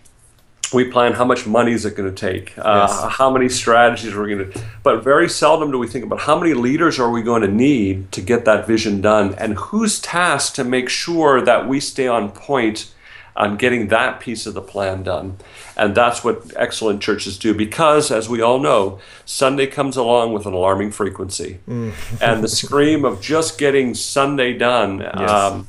we 0.74 0.86
plan 0.86 1.14
how 1.14 1.26
much 1.26 1.46
money 1.46 1.72
is 1.72 1.86
it 1.86 1.96
going 1.96 2.14
to 2.14 2.16
take, 2.30 2.58
uh, 2.58 2.88
Yes. 2.90 3.14
how 3.18 3.30
many 3.30 3.50
strategies 3.50 4.16
we're 4.16 4.28
going 4.28 4.52
to, 4.52 4.62
but 4.84 5.04
very 5.04 5.30
seldom 5.30 5.72
do 5.72 5.78
we 5.78 5.88
think 5.88 6.04
about 6.06 6.22
how 6.22 6.38
many 6.40 6.54
leaders 6.54 7.00
are 7.00 7.10
we 7.12 7.22
going 7.22 7.42
to 7.42 7.48
need 7.48 8.12
to 8.12 8.22
get 8.22 8.46
that 8.46 8.66
vision 8.68 9.02
done, 9.02 9.36
and 9.38 9.56
who's 9.56 10.00
tasked 10.00 10.56
to 10.56 10.64
make 10.64 10.90
sure 10.90 11.42
that 11.42 11.68
we 11.68 11.80
stay 11.80 12.08
on 12.08 12.32
point 12.32 12.90
on 13.36 13.58
getting 13.58 13.88
that 13.88 14.20
piece 14.20 14.46
of 14.46 14.54
the 14.54 14.62
plan 14.62 15.02
done. 15.02 15.36
And 15.76 15.96
that's 15.96 16.24
what 16.24 16.44
excellent 16.56 17.02
churches 17.02 17.40
do 17.40 17.56
because, 17.56 18.12
as 18.12 18.30
we 18.30 18.42
all 18.42 18.60
know, 18.60 19.00
Sunday 19.26 19.66
comes 19.66 19.98
along 19.98 20.34
with 20.34 20.46
an 20.46 20.54
alarming 20.54 20.92
frequency. 20.92 21.58
and 21.68 22.44
the 22.44 22.48
scream 22.62 23.04
of 23.04 23.22
just 23.22 23.58
getting 23.58 23.96
Sunday 23.96 24.54
done. 24.56 25.04
Um, 25.20 25.68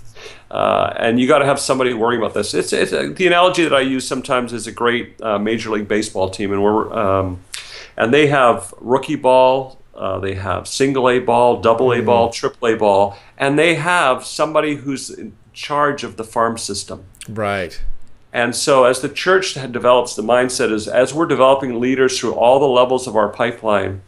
uh, 0.51 0.93
and 0.97 1.21
you 1.21 1.27
got 1.27 1.39
to 1.39 1.45
have 1.45 1.59
somebody 1.59 1.95
worrying 1.95 2.21
about 2.21 2.35
this. 2.35 2.55
It's, 2.55 2.73
it's 2.73 2.93
uh, 2.93 3.13
the 3.15 3.27
analogy 3.27 3.65
that 3.65 3.75
I 3.75 3.81
use 3.81 4.07
sometimes 4.07 4.53
is 4.53 4.67
a 4.67 4.73
great 4.73 5.21
uh, 5.21 5.39
Major 5.39 5.71
League 5.71 5.89
Baseball 5.89 6.31
team, 6.31 6.53
and 6.53 6.63
we're 6.63 6.93
um, 6.93 7.43
and 7.97 8.13
they 8.13 8.27
have 8.27 8.75
rookie 8.81 9.17
ball, 9.17 9.81
uh, 9.95 10.19
they 10.19 10.35
have 10.35 10.67
single 10.67 11.09
A 11.09 11.19
ball, 11.21 11.61
double 11.61 11.93
A 11.93 12.01
ball, 12.01 12.31
triple 12.31 12.69
A 12.69 12.77
ball, 12.77 13.17
and 13.39 13.59
they 13.59 13.77
have 13.77 14.25
somebody 14.25 14.77
who's 14.77 15.11
in 15.11 15.37
charge 15.53 16.03
of 16.03 16.17
the 16.17 16.25
farm 16.25 16.59
system. 16.59 17.05
Right. 17.29 17.81
And 18.33 18.57
so, 18.57 18.85
as 18.85 19.01
the 19.01 19.09
church 19.09 19.55
develops, 19.55 20.17
the 20.17 20.23
mindset 20.23 20.73
is 20.73 20.89
as 20.89 21.15
we're 21.15 21.27
developing 21.27 21.81
leaders 21.81 22.19
through 22.19 22.35
all 22.35 22.59
the 22.59 22.67
levels 22.67 23.07
of 23.07 23.15
our 23.15 23.29
pipeline, 23.29 24.03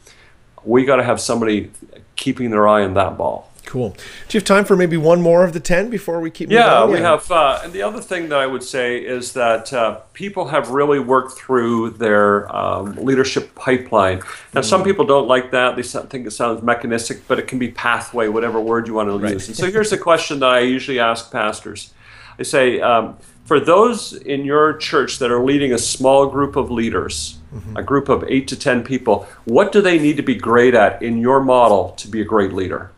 we 0.64 0.84
got 0.84 0.96
to 0.96 1.04
have 1.04 1.20
somebody 1.20 1.70
keeping 2.16 2.50
their 2.50 2.66
eye 2.66 2.82
on 2.82 2.94
that 2.94 3.16
ball. 3.16 3.52
Cool. 3.66 3.90
Do 3.90 3.96
you 4.30 4.38
have 4.38 4.44
time 4.44 4.64
for 4.64 4.76
maybe 4.76 4.96
one 4.96 5.20
more 5.20 5.44
of 5.44 5.52
the 5.52 5.60
10 5.60 5.90
before 5.90 6.20
we 6.20 6.30
keep 6.30 6.48
moving 6.48 6.64
Yeah, 6.64 6.82
on? 6.82 6.90
we 6.90 6.98
have. 6.98 7.30
Uh, 7.30 7.60
and 7.64 7.72
the 7.72 7.82
other 7.82 8.00
thing 8.00 8.28
that 8.28 8.38
I 8.38 8.46
would 8.46 8.62
say 8.62 8.98
is 8.98 9.32
that 9.32 9.72
uh, 9.72 9.96
people 10.12 10.46
have 10.46 10.70
really 10.70 11.00
worked 11.00 11.36
through 11.36 11.90
their 11.90 12.54
um, 12.54 12.94
leadership 12.94 13.56
pipeline. 13.56 14.22
Now, 14.54 14.60
some 14.60 14.84
people 14.84 15.04
don't 15.04 15.26
like 15.26 15.50
that. 15.50 15.74
They 15.74 15.82
think 15.82 16.26
it 16.26 16.30
sounds 16.30 16.62
mechanistic, 16.62 17.26
but 17.26 17.40
it 17.40 17.48
can 17.48 17.58
be 17.58 17.68
pathway, 17.68 18.28
whatever 18.28 18.60
word 18.60 18.86
you 18.86 18.94
want 18.94 19.08
to 19.08 19.28
use. 19.28 19.48
And 19.48 19.56
so 19.56 19.70
here's 19.70 19.90
the 19.90 19.98
question 19.98 20.38
that 20.40 20.50
I 20.50 20.60
usually 20.60 21.00
ask 21.00 21.32
pastors 21.32 21.92
I 22.38 22.42
say, 22.44 22.80
um, 22.80 23.16
for 23.46 23.60
those 23.60 24.12
in 24.12 24.44
your 24.44 24.76
church 24.76 25.18
that 25.18 25.30
are 25.30 25.42
leading 25.42 25.72
a 25.72 25.78
small 25.78 26.26
group 26.26 26.56
of 26.56 26.70
leaders, 26.70 27.38
a 27.74 27.82
group 27.82 28.08
of 28.10 28.22
eight 28.28 28.48
to 28.48 28.56
10 28.56 28.84
people, 28.84 29.26
what 29.44 29.72
do 29.72 29.80
they 29.80 29.98
need 29.98 30.16
to 30.18 30.22
be 30.22 30.34
great 30.34 30.74
at 30.74 31.02
in 31.02 31.18
your 31.18 31.40
model 31.40 31.90
to 31.92 32.08
be 32.08 32.20
a 32.20 32.24
great 32.24 32.52
leader? 32.52 32.90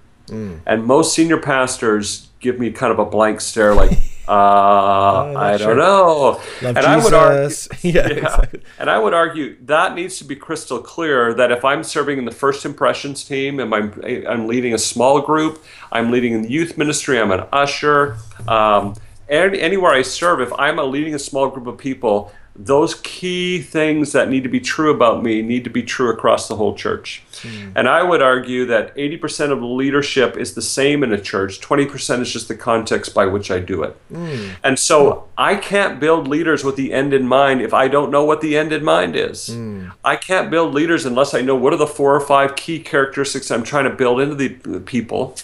And 0.66 0.84
most 0.84 1.14
senior 1.14 1.38
pastors 1.38 2.28
give 2.40 2.58
me 2.58 2.70
kind 2.70 2.92
of 2.92 2.98
a 2.98 3.04
blank 3.04 3.40
stare, 3.40 3.74
like, 3.74 3.92
uh, 4.28 5.34
I 5.36 5.56
sure. 5.56 5.74
don't 5.74 5.78
know. 5.78 6.40
Love 6.62 6.76
and 6.76 6.78
I 6.78 7.02
would 7.02 7.14
argue, 7.14 7.56
yeah, 7.82 8.08
yeah. 8.08 8.08
exactly. 8.08 8.60
And 8.78 8.90
I 8.90 8.98
would 8.98 9.14
argue 9.14 9.56
that 9.66 9.94
needs 9.94 10.18
to 10.18 10.24
be 10.24 10.36
crystal 10.36 10.78
clear 10.78 11.34
that 11.34 11.50
if 11.50 11.64
I'm 11.64 11.82
serving 11.82 12.18
in 12.18 12.24
the 12.24 12.30
first 12.30 12.64
impressions 12.64 13.24
team 13.24 13.58
and 13.60 13.74
I'm, 13.74 14.00
I'm 14.28 14.46
leading 14.46 14.74
a 14.74 14.78
small 14.78 15.20
group, 15.20 15.64
I'm 15.90 16.10
leading 16.10 16.32
in 16.32 16.42
the 16.42 16.50
youth 16.50 16.78
ministry, 16.78 17.20
I'm 17.20 17.30
an 17.30 17.46
usher, 17.52 18.18
um, 18.46 18.94
any, 19.28 19.60
anywhere 19.60 19.92
I 19.92 20.02
serve, 20.02 20.40
if 20.40 20.52
I'm 20.58 20.78
a 20.78 20.84
leading 20.84 21.14
a 21.14 21.18
small 21.18 21.48
group 21.48 21.66
of 21.66 21.78
people, 21.78 22.32
those 22.60 22.96
key 23.02 23.62
things 23.62 24.10
that 24.10 24.28
need 24.28 24.42
to 24.42 24.48
be 24.48 24.58
true 24.58 24.92
about 24.92 25.22
me 25.22 25.42
need 25.42 25.62
to 25.62 25.70
be 25.70 25.82
true 25.82 26.10
across 26.10 26.48
the 26.48 26.56
whole 26.56 26.74
church. 26.74 27.22
Hmm. 27.40 27.70
And 27.76 27.88
I 27.88 28.02
would 28.02 28.20
argue 28.20 28.66
that 28.66 28.94
80% 28.96 29.52
of 29.52 29.62
leadership 29.62 30.36
is 30.36 30.54
the 30.54 30.62
same 30.62 31.04
in 31.04 31.12
a 31.12 31.20
church, 31.20 31.60
20% 31.60 32.20
is 32.20 32.32
just 32.32 32.48
the 32.48 32.56
context 32.56 33.14
by 33.14 33.26
which 33.26 33.52
I 33.52 33.60
do 33.60 33.84
it. 33.84 33.96
Hmm. 34.08 34.50
And 34.64 34.76
so 34.76 35.28
I 35.38 35.54
can't 35.54 36.00
build 36.00 36.26
leaders 36.26 36.64
with 36.64 36.74
the 36.74 36.92
end 36.92 37.14
in 37.14 37.28
mind 37.28 37.62
if 37.62 37.72
I 37.72 37.86
don't 37.86 38.10
know 38.10 38.24
what 38.24 38.40
the 38.40 38.58
end 38.58 38.72
in 38.72 38.82
mind 38.82 39.14
is. 39.14 39.46
Hmm. 39.46 39.90
I 40.04 40.16
can't 40.16 40.50
build 40.50 40.74
leaders 40.74 41.06
unless 41.06 41.34
I 41.34 41.42
know 41.42 41.54
what 41.54 41.72
are 41.72 41.76
the 41.76 41.86
four 41.86 42.12
or 42.12 42.20
five 42.20 42.56
key 42.56 42.80
characteristics 42.80 43.52
I'm 43.52 43.62
trying 43.62 43.84
to 43.84 43.94
build 43.94 44.20
into 44.20 44.34
the, 44.34 44.48
the 44.48 44.80
people. 44.80 45.36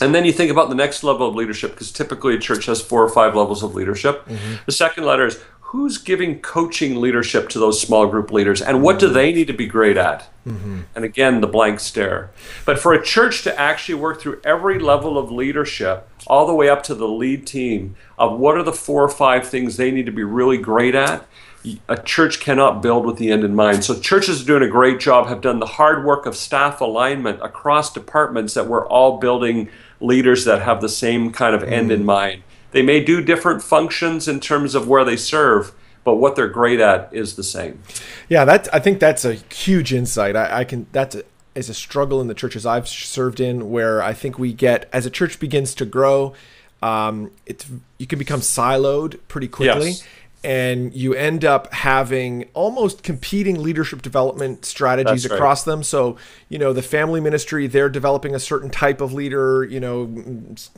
And 0.00 0.14
then 0.14 0.24
you 0.24 0.32
think 0.32 0.50
about 0.50 0.68
the 0.68 0.74
next 0.74 1.02
level 1.02 1.28
of 1.28 1.34
leadership, 1.34 1.72
because 1.72 1.90
typically 1.90 2.34
a 2.34 2.38
church 2.38 2.66
has 2.66 2.80
four 2.80 3.02
or 3.02 3.08
five 3.08 3.34
levels 3.34 3.62
of 3.62 3.74
leadership. 3.74 4.24
Mm-hmm. 4.26 4.54
The 4.66 4.72
second 4.72 5.04
letter 5.04 5.26
is 5.26 5.40
who's 5.68 5.98
giving 5.98 6.40
coaching 6.40 6.98
leadership 6.98 7.46
to 7.50 7.58
those 7.58 7.78
small 7.78 8.06
group 8.06 8.32
leaders, 8.32 8.62
and 8.62 8.82
what 8.82 8.98
do 8.98 9.04
mm-hmm. 9.04 9.14
they 9.14 9.32
need 9.34 9.46
to 9.46 9.52
be 9.52 9.66
great 9.66 9.98
at? 9.98 10.26
Mm-hmm. 10.46 10.80
And 10.94 11.04
again, 11.04 11.42
the 11.42 11.46
blank 11.46 11.80
stare. 11.80 12.30
But 12.64 12.78
for 12.78 12.94
a 12.94 13.04
church 13.04 13.42
to 13.42 13.60
actually 13.60 13.96
work 13.96 14.18
through 14.18 14.40
every 14.44 14.78
level 14.78 15.18
of 15.18 15.30
leadership, 15.30 16.08
all 16.26 16.46
the 16.46 16.54
way 16.54 16.70
up 16.70 16.82
to 16.84 16.94
the 16.94 17.06
lead 17.06 17.46
team, 17.46 17.96
of 18.16 18.38
what 18.38 18.56
are 18.56 18.62
the 18.62 18.72
four 18.72 19.02
or 19.02 19.10
five 19.10 19.46
things 19.46 19.76
they 19.76 19.90
need 19.90 20.06
to 20.06 20.12
be 20.12 20.24
really 20.24 20.56
great 20.56 20.94
at, 20.94 21.26
a 21.86 22.00
church 22.00 22.40
cannot 22.40 22.80
build 22.80 23.04
with 23.04 23.18
the 23.18 23.30
end 23.30 23.44
in 23.44 23.54
mind. 23.54 23.84
So 23.84 24.00
churches 24.00 24.40
are 24.40 24.46
doing 24.46 24.62
a 24.62 24.68
great 24.68 25.00
job, 25.00 25.26
have 25.26 25.42
done 25.42 25.58
the 25.58 25.66
hard 25.66 26.02
work 26.02 26.24
of 26.24 26.34
staff 26.34 26.80
alignment 26.80 27.42
across 27.42 27.92
departments 27.92 28.54
that 28.54 28.68
we're 28.68 28.86
all 28.86 29.18
building 29.18 29.68
leaders 30.00 30.46
that 30.46 30.62
have 30.62 30.80
the 30.80 30.88
same 30.88 31.30
kind 31.30 31.54
of 31.54 31.62
end 31.62 31.92
in 31.92 32.02
mm. 32.02 32.06
mind. 32.06 32.42
They 32.70 32.82
may 32.82 33.02
do 33.02 33.22
different 33.22 33.62
functions 33.62 34.28
in 34.28 34.40
terms 34.40 34.74
of 34.74 34.88
where 34.88 35.04
they 35.04 35.16
serve, 35.16 35.72
but 36.04 36.16
what 36.16 36.36
they're 36.36 36.48
great 36.48 36.80
at 36.80 37.08
is 37.12 37.36
the 37.36 37.42
same. 37.42 37.82
Yeah, 38.28 38.44
that 38.44 38.72
I 38.74 38.78
think 38.78 39.00
that's 39.00 39.24
a 39.24 39.34
huge 39.34 39.92
insight. 39.92 40.36
I, 40.36 40.60
I 40.60 40.64
can 40.64 40.86
that's 40.92 41.14
a, 41.14 41.22
is 41.54 41.68
a 41.68 41.74
struggle 41.74 42.20
in 42.20 42.28
the 42.28 42.34
churches 42.34 42.66
I've 42.66 42.88
served 42.88 43.40
in 43.40 43.70
where 43.70 44.02
I 44.02 44.12
think 44.12 44.38
we 44.38 44.52
get 44.52 44.88
as 44.92 45.06
a 45.06 45.10
church 45.10 45.40
begins 45.40 45.74
to 45.76 45.84
grow, 45.84 46.34
um, 46.82 47.30
it's 47.46 47.66
you 47.98 48.06
can 48.06 48.18
become 48.18 48.40
siloed 48.40 49.18
pretty 49.28 49.48
quickly. 49.48 49.88
Yes. 49.88 50.06
And 50.44 50.94
you 50.94 51.14
end 51.14 51.44
up 51.44 51.72
having 51.72 52.48
almost 52.54 53.02
competing 53.02 53.60
leadership 53.60 54.02
development 54.02 54.64
strategies 54.64 55.28
right. 55.28 55.34
across 55.34 55.64
them. 55.64 55.82
So, 55.82 56.16
you 56.48 56.58
know, 56.58 56.72
the 56.72 56.82
family 56.82 57.20
ministry, 57.20 57.66
they're 57.66 57.88
developing 57.88 58.36
a 58.36 58.38
certain 58.38 58.70
type 58.70 59.00
of 59.00 59.12
leader. 59.12 59.64
You 59.64 59.80
know, 59.80 60.02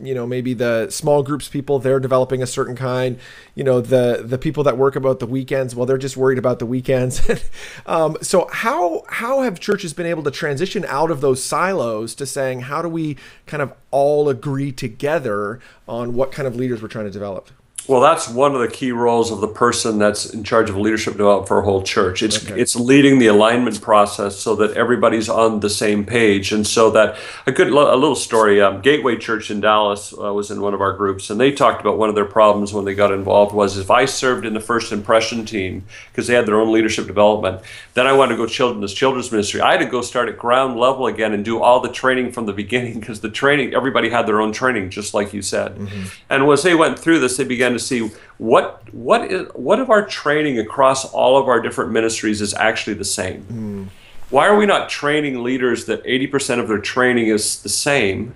you 0.00 0.14
know, 0.14 0.26
maybe 0.26 0.54
the 0.54 0.88
small 0.88 1.22
groups 1.22 1.48
people, 1.48 1.78
they're 1.78 2.00
developing 2.00 2.42
a 2.42 2.46
certain 2.46 2.74
kind. 2.74 3.18
You 3.54 3.64
know, 3.64 3.82
the 3.82 4.22
the 4.24 4.38
people 4.38 4.64
that 4.64 4.78
work 4.78 4.96
about 4.96 5.18
the 5.18 5.26
weekends, 5.26 5.74
well, 5.74 5.84
they're 5.84 5.98
just 5.98 6.16
worried 6.16 6.38
about 6.38 6.58
the 6.58 6.66
weekends. 6.66 7.20
um, 7.86 8.16
so, 8.22 8.48
how 8.52 9.02
how 9.08 9.42
have 9.42 9.60
churches 9.60 9.92
been 9.92 10.06
able 10.06 10.22
to 10.22 10.30
transition 10.30 10.84
out 10.86 11.10
of 11.10 11.20
those 11.20 11.44
silos 11.44 12.14
to 12.14 12.24
saying 12.26 12.62
how 12.62 12.80
do 12.80 12.88
we 12.88 13.16
kind 13.46 13.62
of 13.62 13.72
all 13.90 14.28
agree 14.28 14.72
together 14.72 15.60
on 15.86 16.14
what 16.14 16.32
kind 16.32 16.48
of 16.48 16.56
leaders 16.56 16.80
we're 16.80 16.88
trying 16.88 17.04
to 17.04 17.10
develop? 17.10 17.50
Well, 17.88 18.00
that's 18.00 18.28
one 18.28 18.54
of 18.54 18.60
the 18.60 18.68
key 18.68 18.92
roles 18.92 19.32
of 19.32 19.40
the 19.40 19.48
person 19.48 19.98
that's 19.98 20.26
in 20.26 20.44
charge 20.44 20.70
of 20.70 20.76
leadership 20.76 21.14
development 21.14 21.48
for 21.48 21.58
a 21.58 21.64
whole 21.64 21.82
church. 21.82 22.22
It's 22.22 22.44
okay. 22.44 22.60
it's 22.60 22.76
leading 22.76 23.18
the 23.18 23.26
alignment 23.26 23.80
process 23.80 24.36
so 24.36 24.54
that 24.56 24.76
everybody's 24.76 25.28
on 25.28 25.60
the 25.60 25.70
same 25.70 26.04
page, 26.04 26.52
and 26.52 26.66
so 26.66 26.90
that 26.90 27.16
a 27.46 27.52
good 27.52 27.68
a 27.68 27.96
little 27.96 28.14
story. 28.14 28.60
Um, 28.60 28.80
Gateway 28.80 29.16
Church 29.16 29.50
in 29.50 29.60
Dallas 29.60 30.12
uh, 30.12 30.32
was 30.32 30.50
in 30.50 30.60
one 30.60 30.74
of 30.74 30.80
our 30.80 30.92
groups, 30.92 31.30
and 31.30 31.40
they 31.40 31.50
talked 31.50 31.80
about 31.80 31.98
one 31.98 32.08
of 32.08 32.14
their 32.14 32.24
problems 32.24 32.72
when 32.72 32.84
they 32.84 32.94
got 32.94 33.12
involved 33.12 33.54
was 33.54 33.76
if 33.78 33.90
I 33.90 34.04
served 34.04 34.46
in 34.46 34.54
the 34.54 34.60
first 34.60 34.92
impression 34.92 35.44
team 35.44 35.84
because 36.12 36.26
they 36.26 36.34
had 36.34 36.46
their 36.46 36.60
own 36.60 36.72
leadership 36.72 37.06
development, 37.06 37.60
then 37.94 38.06
I 38.06 38.12
wanted 38.12 38.32
to 38.32 38.36
go 38.36 38.46
children's 38.46 38.94
children's 38.94 39.32
ministry. 39.32 39.60
I 39.60 39.72
had 39.72 39.80
to 39.80 39.86
go 39.86 40.00
start 40.00 40.28
at 40.28 40.38
ground 40.38 40.78
level 40.78 41.06
again 41.06 41.32
and 41.32 41.44
do 41.44 41.60
all 41.60 41.80
the 41.80 41.90
training 41.90 42.32
from 42.32 42.46
the 42.46 42.52
beginning 42.60 43.00
because 43.00 43.20
the 43.20 43.30
training 43.30 43.74
everybody 43.74 44.10
had 44.10 44.26
their 44.26 44.40
own 44.40 44.52
training, 44.52 44.90
just 44.90 45.12
like 45.12 45.32
you 45.32 45.42
said. 45.42 45.74
Mm-hmm. 45.74 46.02
And 46.28 46.50
as 46.50 46.62
they 46.62 46.74
went 46.74 46.98
through 46.98 47.18
this, 47.18 47.36
they 47.36 47.44
began 47.44 47.69
to 47.76 47.82
see 47.82 48.10
what 48.38 48.82
what 48.92 49.30
is 49.30 49.48
what 49.54 49.80
of 49.80 49.90
our 49.90 50.06
training 50.06 50.58
across 50.58 51.04
all 51.04 51.36
of 51.38 51.48
our 51.48 51.60
different 51.60 51.92
ministries 51.92 52.40
is 52.40 52.54
actually 52.54 52.94
the 52.94 53.04
same. 53.04 53.42
Mm. 53.44 53.88
Why 54.30 54.46
are 54.46 54.56
we 54.56 54.66
not 54.66 54.88
training 54.88 55.42
leaders 55.42 55.86
that 55.86 56.04
80% 56.04 56.60
of 56.60 56.68
their 56.68 56.78
training 56.78 57.26
is 57.26 57.62
the 57.62 57.68
same? 57.68 58.34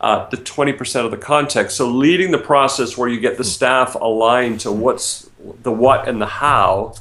Uh, 0.00 0.28
the 0.28 0.36
20% 0.36 1.04
of 1.04 1.10
the 1.10 1.16
context. 1.16 1.76
So 1.76 1.88
leading 1.88 2.30
the 2.30 2.38
process 2.38 2.96
where 2.96 3.08
you 3.08 3.20
get 3.20 3.38
the 3.38 3.44
staff 3.44 3.94
aligned 3.94 4.60
to 4.60 4.72
what's 4.72 5.30
the 5.62 5.72
what 5.72 6.08
and 6.08 6.20
the 6.20 6.26
how 6.26 6.94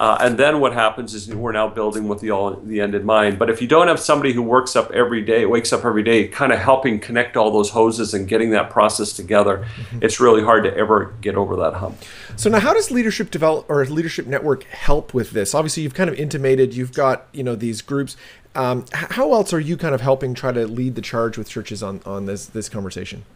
uh, 0.00 0.16
and 0.18 0.38
then 0.38 0.60
what 0.60 0.72
happens 0.72 1.12
is 1.12 1.28
we're 1.28 1.52
now 1.52 1.68
building 1.68 2.08
with 2.08 2.20
the 2.20 2.30
all 2.30 2.54
the 2.54 2.80
end 2.80 2.94
in 2.94 3.04
mind. 3.04 3.38
But 3.38 3.50
if 3.50 3.60
you 3.60 3.68
don't 3.68 3.86
have 3.86 4.00
somebody 4.00 4.32
who 4.32 4.40
works 4.40 4.74
up 4.74 4.90
every 4.92 5.20
day, 5.20 5.44
wakes 5.44 5.74
up 5.74 5.84
every 5.84 6.02
day, 6.02 6.26
kind 6.26 6.52
of 6.52 6.58
helping 6.58 6.98
connect 6.98 7.36
all 7.36 7.50
those 7.50 7.68
hoses 7.68 8.14
and 8.14 8.26
getting 8.26 8.48
that 8.50 8.70
process 8.70 9.12
together, 9.12 9.58
mm-hmm. 9.58 9.98
it's 10.00 10.18
really 10.18 10.42
hard 10.42 10.64
to 10.64 10.74
ever 10.74 11.14
get 11.20 11.34
over 11.34 11.54
that 11.56 11.74
hump. 11.74 11.98
So 12.36 12.48
now, 12.48 12.60
how 12.60 12.72
does 12.72 12.90
leadership 12.90 13.30
develop 13.30 13.68
or 13.68 13.84
leadership 13.84 14.26
network 14.26 14.64
help 14.64 15.12
with 15.12 15.32
this? 15.32 15.54
Obviously, 15.54 15.82
you've 15.82 15.92
kind 15.92 16.08
of 16.08 16.18
intimated 16.18 16.72
you've 16.72 16.94
got 16.94 17.26
you 17.34 17.42
know 17.42 17.54
these 17.54 17.82
groups. 17.82 18.16
Um, 18.54 18.86
how 18.92 19.34
else 19.34 19.52
are 19.52 19.60
you 19.60 19.76
kind 19.76 19.94
of 19.94 20.00
helping 20.00 20.32
try 20.32 20.50
to 20.50 20.66
lead 20.66 20.94
the 20.94 21.02
charge 21.02 21.36
with 21.36 21.50
churches 21.50 21.82
on 21.82 22.00
on 22.06 22.24
this 22.24 22.46
this 22.46 22.70
conversation? 22.70 23.26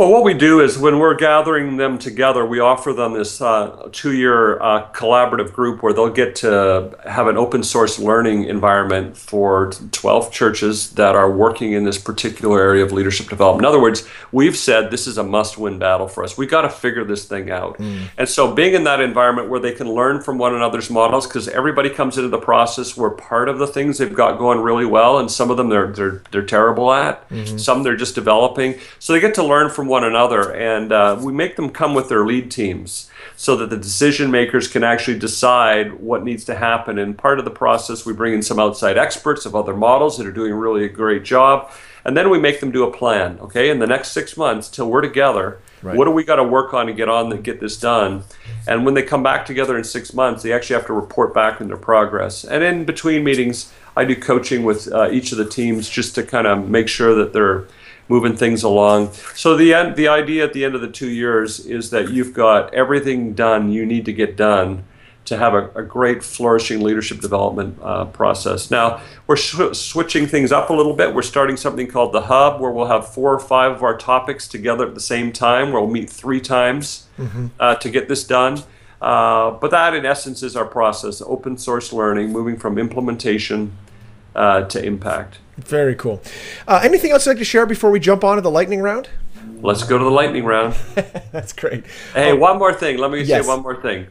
Well, 0.00 0.10
what 0.10 0.24
we 0.24 0.32
do 0.32 0.60
is 0.60 0.78
when 0.78 0.98
we're 0.98 1.14
gathering 1.14 1.76
them 1.76 1.98
together, 1.98 2.46
we 2.46 2.58
offer 2.58 2.94
them 2.94 3.12
this 3.12 3.38
uh, 3.38 3.90
two 3.92 4.14
year 4.14 4.58
uh, 4.58 4.90
collaborative 4.92 5.52
group 5.52 5.82
where 5.82 5.92
they'll 5.92 6.08
get 6.08 6.36
to 6.36 6.96
have 7.04 7.26
an 7.26 7.36
open 7.36 7.62
source 7.62 7.98
learning 7.98 8.44
environment 8.44 9.14
for 9.14 9.72
12 9.92 10.32
churches 10.32 10.92
that 10.92 11.16
are 11.16 11.30
working 11.30 11.72
in 11.72 11.84
this 11.84 11.98
particular 11.98 12.58
area 12.58 12.82
of 12.82 12.92
leadership 12.92 13.28
development. 13.28 13.66
In 13.66 13.68
other 13.68 13.78
words, 13.78 14.08
we've 14.32 14.56
said 14.56 14.90
this 14.90 15.06
is 15.06 15.18
a 15.18 15.22
must 15.22 15.58
win 15.58 15.78
battle 15.78 16.08
for 16.08 16.24
us. 16.24 16.38
We've 16.38 16.50
got 16.50 16.62
to 16.62 16.70
figure 16.70 17.04
this 17.04 17.26
thing 17.26 17.50
out. 17.50 17.76
Mm. 17.76 18.04
And 18.16 18.26
so, 18.26 18.54
being 18.54 18.72
in 18.72 18.84
that 18.84 19.02
environment 19.02 19.50
where 19.50 19.60
they 19.60 19.72
can 19.72 19.92
learn 19.92 20.22
from 20.22 20.38
one 20.38 20.54
another's 20.54 20.88
models, 20.88 21.26
because 21.26 21.46
everybody 21.46 21.90
comes 21.90 22.16
into 22.16 22.30
the 22.30 22.38
process, 22.38 22.96
we're 22.96 23.10
part 23.10 23.50
of 23.50 23.58
the 23.58 23.66
things 23.66 23.98
they've 23.98 24.14
got 24.14 24.38
going 24.38 24.60
really 24.60 24.86
well, 24.86 25.18
and 25.18 25.30
some 25.30 25.50
of 25.50 25.58
them 25.58 25.68
they're, 25.68 25.92
they're, 25.92 26.22
they're 26.30 26.42
terrible 26.42 26.90
at, 26.90 27.28
mm-hmm. 27.28 27.58
some 27.58 27.82
they're 27.82 27.96
just 27.96 28.14
developing. 28.14 28.80
So, 28.98 29.12
they 29.12 29.20
get 29.20 29.34
to 29.34 29.44
learn 29.44 29.68
from 29.68 29.89
one 29.90 30.04
another, 30.04 30.54
and 30.54 30.92
uh, 30.92 31.18
we 31.20 31.32
make 31.32 31.56
them 31.56 31.68
come 31.68 31.92
with 31.92 32.08
their 32.08 32.24
lead 32.24 32.50
teams 32.50 33.10
so 33.36 33.56
that 33.56 33.68
the 33.68 33.76
decision 33.76 34.30
makers 34.30 34.68
can 34.68 34.84
actually 34.84 35.18
decide 35.18 36.00
what 36.00 36.24
needs 36.24 36.44
to 36.44 36.54
happen. 36.54 36.98
And 36.98 37.18
part 37.18 37.38
of 37.38 37.44
the 37.44 37.50
process, 37.50 38.06
we 38.06 38.14
bring 38.14 38.32
in 38.32 38.42
some 38.42 38.58
outside 38.58 38.96
experts 38.96 39.44
of 39.44 39.54
other 39.54 39.74
models 39.74 40.16
that 40.16 40.26
are 40.26 40.32
doing 40.32 40.54
really 40.54 40.84
a 40.84 40.88
great 40.88 41.24
job, 41.24 41.70
and 42.04 42.16
then 42.16 42.30
we 42.30 42.38
make 42.38 42.60
them 42.60 42.70
do 42.70 42.84
a 42.84 42.90
plan. 42.90 43.38
Okay, 43.40 43.68
in 43.68 43.80
the 43.80 43.86
next 43.86 44.12
six 44.12 44.36
months 44.36 44.68
till 44.68 44.88
we're 44.88 45.02
together. 45.02 45.58
Right. 45.82 45.96
What 45.96 46.04
do 46.04 46.10
we 46.10 46.24
got 46.24 46.36
to 46.36 46.44
work 46.44 46.74
on 46.74 46.86
to 46.86 46.92
get 46.92 47.08
on 47.08 47.30
to 47.30 47.38
get 47.38 47.58
this 47.58 47.78
done? 47.78 48.24
And 48.68 48.84
when 48.84 48.94
they 48.94 49.02
come 49.02 49.22
back 49.22 49.46
together 49.46 49.78
in 49.78 49.84
six 49.84 50.12
months, 50.12 50.42
they 50.42 50.52
actually 50.52 50.76
have 50.76 50.86
to 50.86 50.92
report 50.92 51.32
back 51.32 51.60
on 51.60 51.68
their 51.68 51.78
progress. 51.78 52.44
And 52.44 52.62
in 52.62 52.84
between 52.84 53.24
meetings, 53.24 53.72
I 53.96 54.04
do 54.04 54.14
coaching 54.14 54.62
with 54.64 54.92
uh, 54.92 55.10
each 55.10 55.32
of 55.32 55.38
the 55.38 55.48
teams 55.48 55.88
just 55.88 56.14
to 56.16 56.22
kind 56.22 56.46
of 56.46 56.68
make 56.68 56.88
sure 56.88 57.14
that 57.14 57.32
they're 57.32 57.66
moving 58.10 58.36
things 58.36 58.64
along. 58.64 59.12
So 59.34 59.56
the 59.56 59.72
end, 59.72 59.94
the 59.94 60.08
idea 60.08 60.44
at 60.44 60.52
the 60.52 60.64
end 60.64 60.74
of 60.74 60.80
the 60.80 60.90
two 60.90 61.08
years 61.08 61.60
is 61.64 61.90
that 61.90 62.10
you've 62.10 62.34
got 62.34 62.74
everything 62.74 63.34
done 63.34 63.70
you 63.70 63.86
need 63.86 64.04
to 64.06 64.12
get 64.12 64.36
done 64.36 64.84
to 65.26 65.36
have 65.36 65.54
a, 65.54 65.70
a 65.76 65.82
great 65.82 66.24
flourishing 66.24 66.80
leadership 66.80 67.20
development 67.20 67.78
uh, 67.80 68.06
process. 68.06 68.68
Now 68.68 69.00
we're 69.28 69.36
switching 69.36 70.26
things 70.26 70.50
up 70.50 70.70
a 70.70 70.72
little 70.72 70.94
bit. 70.94 71.14
We're 71.14 71.22
starting 71.22 71.56
something 71.56 71.86
called 71.86 72.12
the 72.12 72.22
Hub, 72.22 72.60
where 72.60 72.72
we'll 72.72 72.88
have 72.88 73.06
four 73.14 73.32
or 73.32 73.38
five 73.38 73.72
of 73.72 73.82
our 73.84 73.96
topics 73.96 74.48
together 74.48 74.88
at 74.88 74.94
the 74.94 75.00
same 75.00 75.30
time. 75.32 75.72
We'll 75.72 75.86
meet 75.86 76.10
three 76.10 76.40
times 76.40 77.06
mm-hmm. 77.16 77.46
uh, 77.60 77.76
to 77.76 77.88
get 77.88 78.08
this 78.08 78.24
done. 78.24 78.64
Uh, 79.00 79.52
but 79.52 79.70
that, 79.70 79.94
in 79.94 80.04
essence, 80.04 80.42
is 80.42 80.56
our 80.56 80.66
process: 80.66 81.22
open 81.22 81.56
source 81.56 81.92
learning, 81.92 82.32
moving 82.32 82.56
from 82.56 82.76
implementation 82.76 83.76
uh, 84.34 84.62
to 84.62 84.84
impact. 84.84 85.38
Very 85.56 85.94
cool. 85.94 86.22
Uh, 86.66 86.80
anything 86.82 87.12
else 87.12 87.26
you'd 87.26 87.32
like 87.32 87.38
to 87.38 87.44
share 87.44 87.66
before 87.66 87.90
we 87.90 88.00
jump 88.00 88.24
on 88.24 88.36
to 88.36 88.42
the 88.42 88.50
lightning 88.50 88.80
round? 88.80 89.08
Let's 89.62 89.84
go 89.84 89.98
to 89.98 90.04
the 90.04 90.10
lightning 90.10 90.44
round. 90.44 90.74
That's 91.32 91.52
great. 91.52 91.84
Hey, 92.14 92.32
oh, 92.32 92.36
one 92.36 92.58
more 92.58 92.72
thing. 92.72 92.98
Let 92.98 93.10
me 93.10 93.22
yes. 93.22 93.44
say 93.44 93.48
one 93.48 93.62
more 93.62 93.80
thing. 93.80 94.06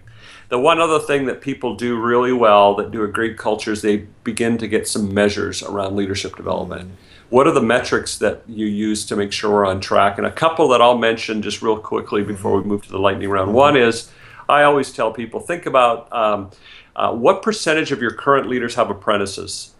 The 0.49 0.59
one 0.59 0.79
other 0.79 0.99
thing 0.99 1.25
that 1.27 1.41
people 1.41 1.75
do 1.75 1.99
really 1.99 2.33
well 2.33 2.75
that 2.75 2.91
do 2.91 3.03
a 3.03 3.07
great 3.07 3.37
culture 3.37 3.71
is 3.71 3.81
they 3.81 4.07
begin 4.23 4.57
to 4.57 4.67
get 4.67 4.87
some 4.87 5.13
measures 5.13 5.61
around 5.61 5.95
leadership 5.95 6.35
development. 6.35 6.91
What 7.29 7.45
are 7.45 7.51
the 7.51 7.61
metrics 7.61 8.17
that 8.17 8.41
you 8.47 8.65
use 8.65 9.05
to 9.07 9.15
make 9.15 9.31
sure 9.31 9.51
we're 9.51 9.67
on 9.67 9.79
track? 9.79 10.17
And 10.17 10.25
a 10.25 10.31
couple 10.31 10.67
that 10.69 10.81
I'll 10.81 10.97
mention 10.97 11.43
just 11.43 11.61
real 11.61 11.77
quickly 11.77 12.23
before 12.23 12.59
we 12.59 12.63
move 12.63 12.83
to 12.85 12.91
the 12.91 12.97
lightning 12.97 13.29
round. 13.29 13.53
One 13.53 13.77
is 13.77 14.11
I 14.47 14.63
always 14.63 14.91
tell 14.91 15.11
people 15.11 15.39
think 15.39 15.67
about 15.67 16.11
um, 16.11 16.49
uh, 16.95 17.13
what 17.13 17.43
percentage 17.43 17.91
of 17.91 18.01
your 18.01 18.11
current 18.11 18.49
leaders 18.49 18.73
have 18.73 18.89
apprentices 18.89 19.75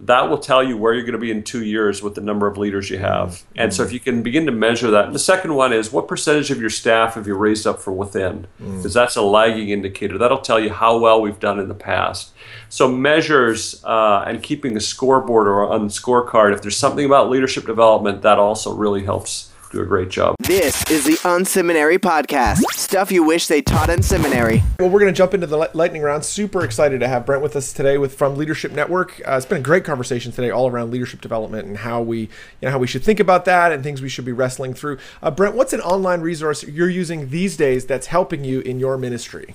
that 0.00 0.30
will 0.30 0.38
tell 0.38 0.62
you 0.62 0.76
where 0.76 0.94
you're 0.94 1.02
going 1.02 1.12
to 1.12 1.18
be 1.18 1.30
in 1.30 1.42
two 1.42 1.64
years 1.64 2.02
with 2.02 2.14
the 2.14 2.20
number 2.20 2.46
of 2.46 2.56
leaders 2.56 2.88
you 2.88 2.98
have. 2.98 3.42
And 3.56 3.74
so 3.74 3.82
if 3.82 3.92
you 3.92 3.98
can 3.98 4.22
begin 4.22 4.46
to 4.46 4.52
measure 4.52 4.90
that. 4.92 5.06
And 5.06 5.14
the 5.14 5.18
second 5.18 5.54
one 5.54 5.72
is 5.72 5.92
what 5.92 6.06
percentage 6.06 6.50
of 6.52 6.60
your 6.60 6.70
staff 6.70 7.14
have 7.14 7.26
you 7.26 7.34
raised 7.34 7.66
up 7.66 7.80
from 7.80 7.96
within? 7.96 8.46
Because 8.58 8.92
mm. 8.92 8.94
that's 8.94 9.16
a 9.16 9.22
lagging 9.22 9.70
indicator. 9.70 10.16
That'll 10.16 10.38
tell 10.38 10.60
you 10.60 10.70
how 10.70 10.98
well 10.98 11.20
we've 11.20 11.40
done 11.40 11.58
in 11.58 11.66
the 11.66 11.74
past. 11.74 12.32
So 12.68 12.88
measures 12.88 13.82
uh, 13.84 14.24
and 14.26 14.40
keeping 14.40 14.76
a 14.76 14.80
scoreboard 14.80 15.48
or 15.48 15.68
on 15.68 15.88
the 15.88 15.92
scorecard, 15.92 16.54
if 16.54 16.62
there's 16.62 16.76
something 16.76 17.04
about 17.04 17.28
leadership 17.28 17.66
development, 17.66 18.22
that 18.22 18.38
also 18.38 18.72
really 18.72 19.04
helps 19.04 19.52
do 19.70 19.82
a 19.82 19.86
great 19.86 20.08
job. 20.08 20.34
This 20.40 20.82
is 20.90 21.04
the 21.04 21.18
Unseminary 21.28 21.98
Podcast. 21.98 22.62
Stuff 22.72 23.12
you 23.12 23.22
wish 23.22 23.46
they 23.46 23.60
taught 23.60 23.90
in 23.90 24.02
seminary. 24.02 24.62
Well, 24.78 24.88
we're 24.88 25.00
going 25.00 25.12
to 25.12 25.16
jump 25.16 25.34
into 25.34 25.46
the 25.46 25.70
lightning 25.74 26.02
round. 26.02 26.24
Super 26.24 26.64
excited 26.64 27.00
to 27.00 27.08
have 27.08 27.26
Brent 27.26 27.42
with 27.42 27.54
us 27.54 27.72
today 27.72 27.98
with 27.98 28.14
from 28.14 28.36
Leadership 28.36 28.72
Network. 28.72 29.20
Uh, 29.26 29.36
it's 29.36 29.46
been 29.46 29.58
a 29.58 29.62
great 29.62 29.84
conversation 29.84 30.32
today, 30.32 30.50
all 30.50 30.70
around 30.70 30.90
leadership 30.90 31.20
development 31.20 31.66
and 31.66 31.78
how 31.78 32.00
we, 32.00 32.20
you 32.20 32.28
know, 32.62 32.70
how 32.70 32.78
we 32.78 32.86
should 32.86 33.02
think 33.02 33.20
about 33.20 33.44
that 33.44 33.72
and 33.72 33.82
things 33.82 34.00
we 34.00 34.08
should 34.08 34.24
be 34.24 34.32
wrestling 34.32 34.74
through. 34.74 34.98
Uh, 35.22 35.30
Brent, 35.30 35.54
what's 35.54 35.72
an 35.72 35.80
online 35.80 36.20
resource 36.20 36.64
you're 36.64 36.88
using 36.88 37.30
these 37.30 37.56
days 37.56 37.84
that's 37.84 38.06
helping 38.06 38.44
you 38.44 38.60
in 38.60 38.80
your 38.80 38.96
ministry? 38.96 39.54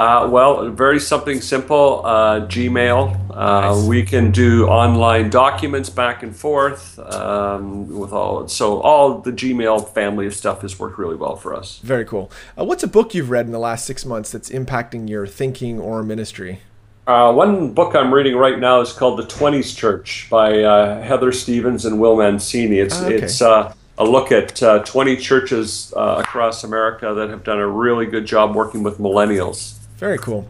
Uh, 0.00 0.26
well, 0.26 0.70
very 0.70 0.98
something 0.98 1.42
simple. 1.42 2.00
Uh, 2.06 2.40
Gmail. 2.46 3.20
Uh, 3.30 3.74
nice. 3.74 3.84
We 3.84 4.02
can 4.02 4.30
do 4.30 4.66
online 4.66 5.28
documents 5.28 5.90
back 5.90 6.22
and 6.22 6.34
forth 6.34 6.98
um, 6.98 7.86
with 7.86 8.10
all. 8.10 8.48
So 8.48 8.80
all 8.80 9.18
the 9.18 9.30
Gmail 9.30 9.90
family 9.90 10.26
of 10.26 10.34
stuff 10.34 10.62
has 10.62 10.78
worked 10.78 10.96
really 10.98 11.16
well 11.16 11.36
for 11.36 11.54
us. 11.54 11.80
Very 11.80 12.06
cool. 12.06 12.32
Uh, 12.58 12.64
what's 12.64 12.82
a 12.82 12.88
book 12.88 13.14
you've 13.14 13.28
read 13.28 13.44
in 13.44 13.52
the 13.52 13.58
last 13.58 13.84
six 13.84 14.06
months 14.06 14.32
that's 14.32 14.48
impacting 14.48 15.06
your 15.06 15.26
thinking 15.26 15.78
or 15.78 16.02
ministry? 16.02 16.60
Uh, 17.06 17.30
one 17.34 17.74
book 17.74 17.94
I'm 17.94 18.14
reading 18.14 18.36
right 18.36 18.58
now 18.58 18.80
is 18.80 18.94
called 18.94 19.18
The 19.18 19.26
Twenties 19.26 19.74
Church 19.74 20.28
by 20.30 20.62
uh, 20.62 21.02
Heather 21.02 21.30
Stevens 21.30 21.84
and 21.84 22.00
Will 22.00 22.16
Mancini. 22.16 22.78
It's 22.78 22.98
ah, 22.98 23.04
okay. 23.04 23.16
it's 23.16 23.40
a 23.42 23.74
look 23.98 24.32
at 24.32 24.86
20 24.86 25.16
churches 25.18 25.92
across 25.94 26.64
America 26.64 27.12
that 27.12 27.28
have 27.28 27.44
done 27.44 27.58
a 27.58 27.68
really 27.68 28.06
good 28.06 28.24
job 28.24 28.54
working 28.54 28.82
with 28.82 28.96
millennials. 28.96 29.76
Very 30.00 30.16
cool. 30.18 30.48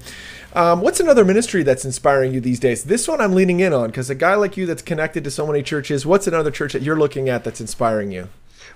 Um, 0.54 0.80
what's 0.80 1.00
another 1.00 1.24
ministry 1.24 1.64
that's 1.64 1.84
inspiring 1.84 2.32
you 2.32 2.40
these 2.40 2.60
days? 2.60 2.84
This 2.84 3.06
one 3.08 3.20
I'm 3.20 3.34
leaning 3.34 3.60
in 3.60 3.72
on 3.72 3.88
because 3.88 4.08
a 4.08 4.14
guy 4.14 4.36
like 4.36 4.56
you 4.56 4.64
that's 4.64 4.80
connected 4.82 5.24
to 5.24 5.30
so 5.30 5.46
many 5.46 5.62
churches. 5.62 6.06
What's 6.06 6.28
another 6.28 6.52
church 6.52 6.72
that 6.72 6.82
you're 6.82 6.98
looking 6.98 7.28
at 7.28 7.42
that's 7.42 7.60
inspiring 7.60 8.12
you? 8.12 8.28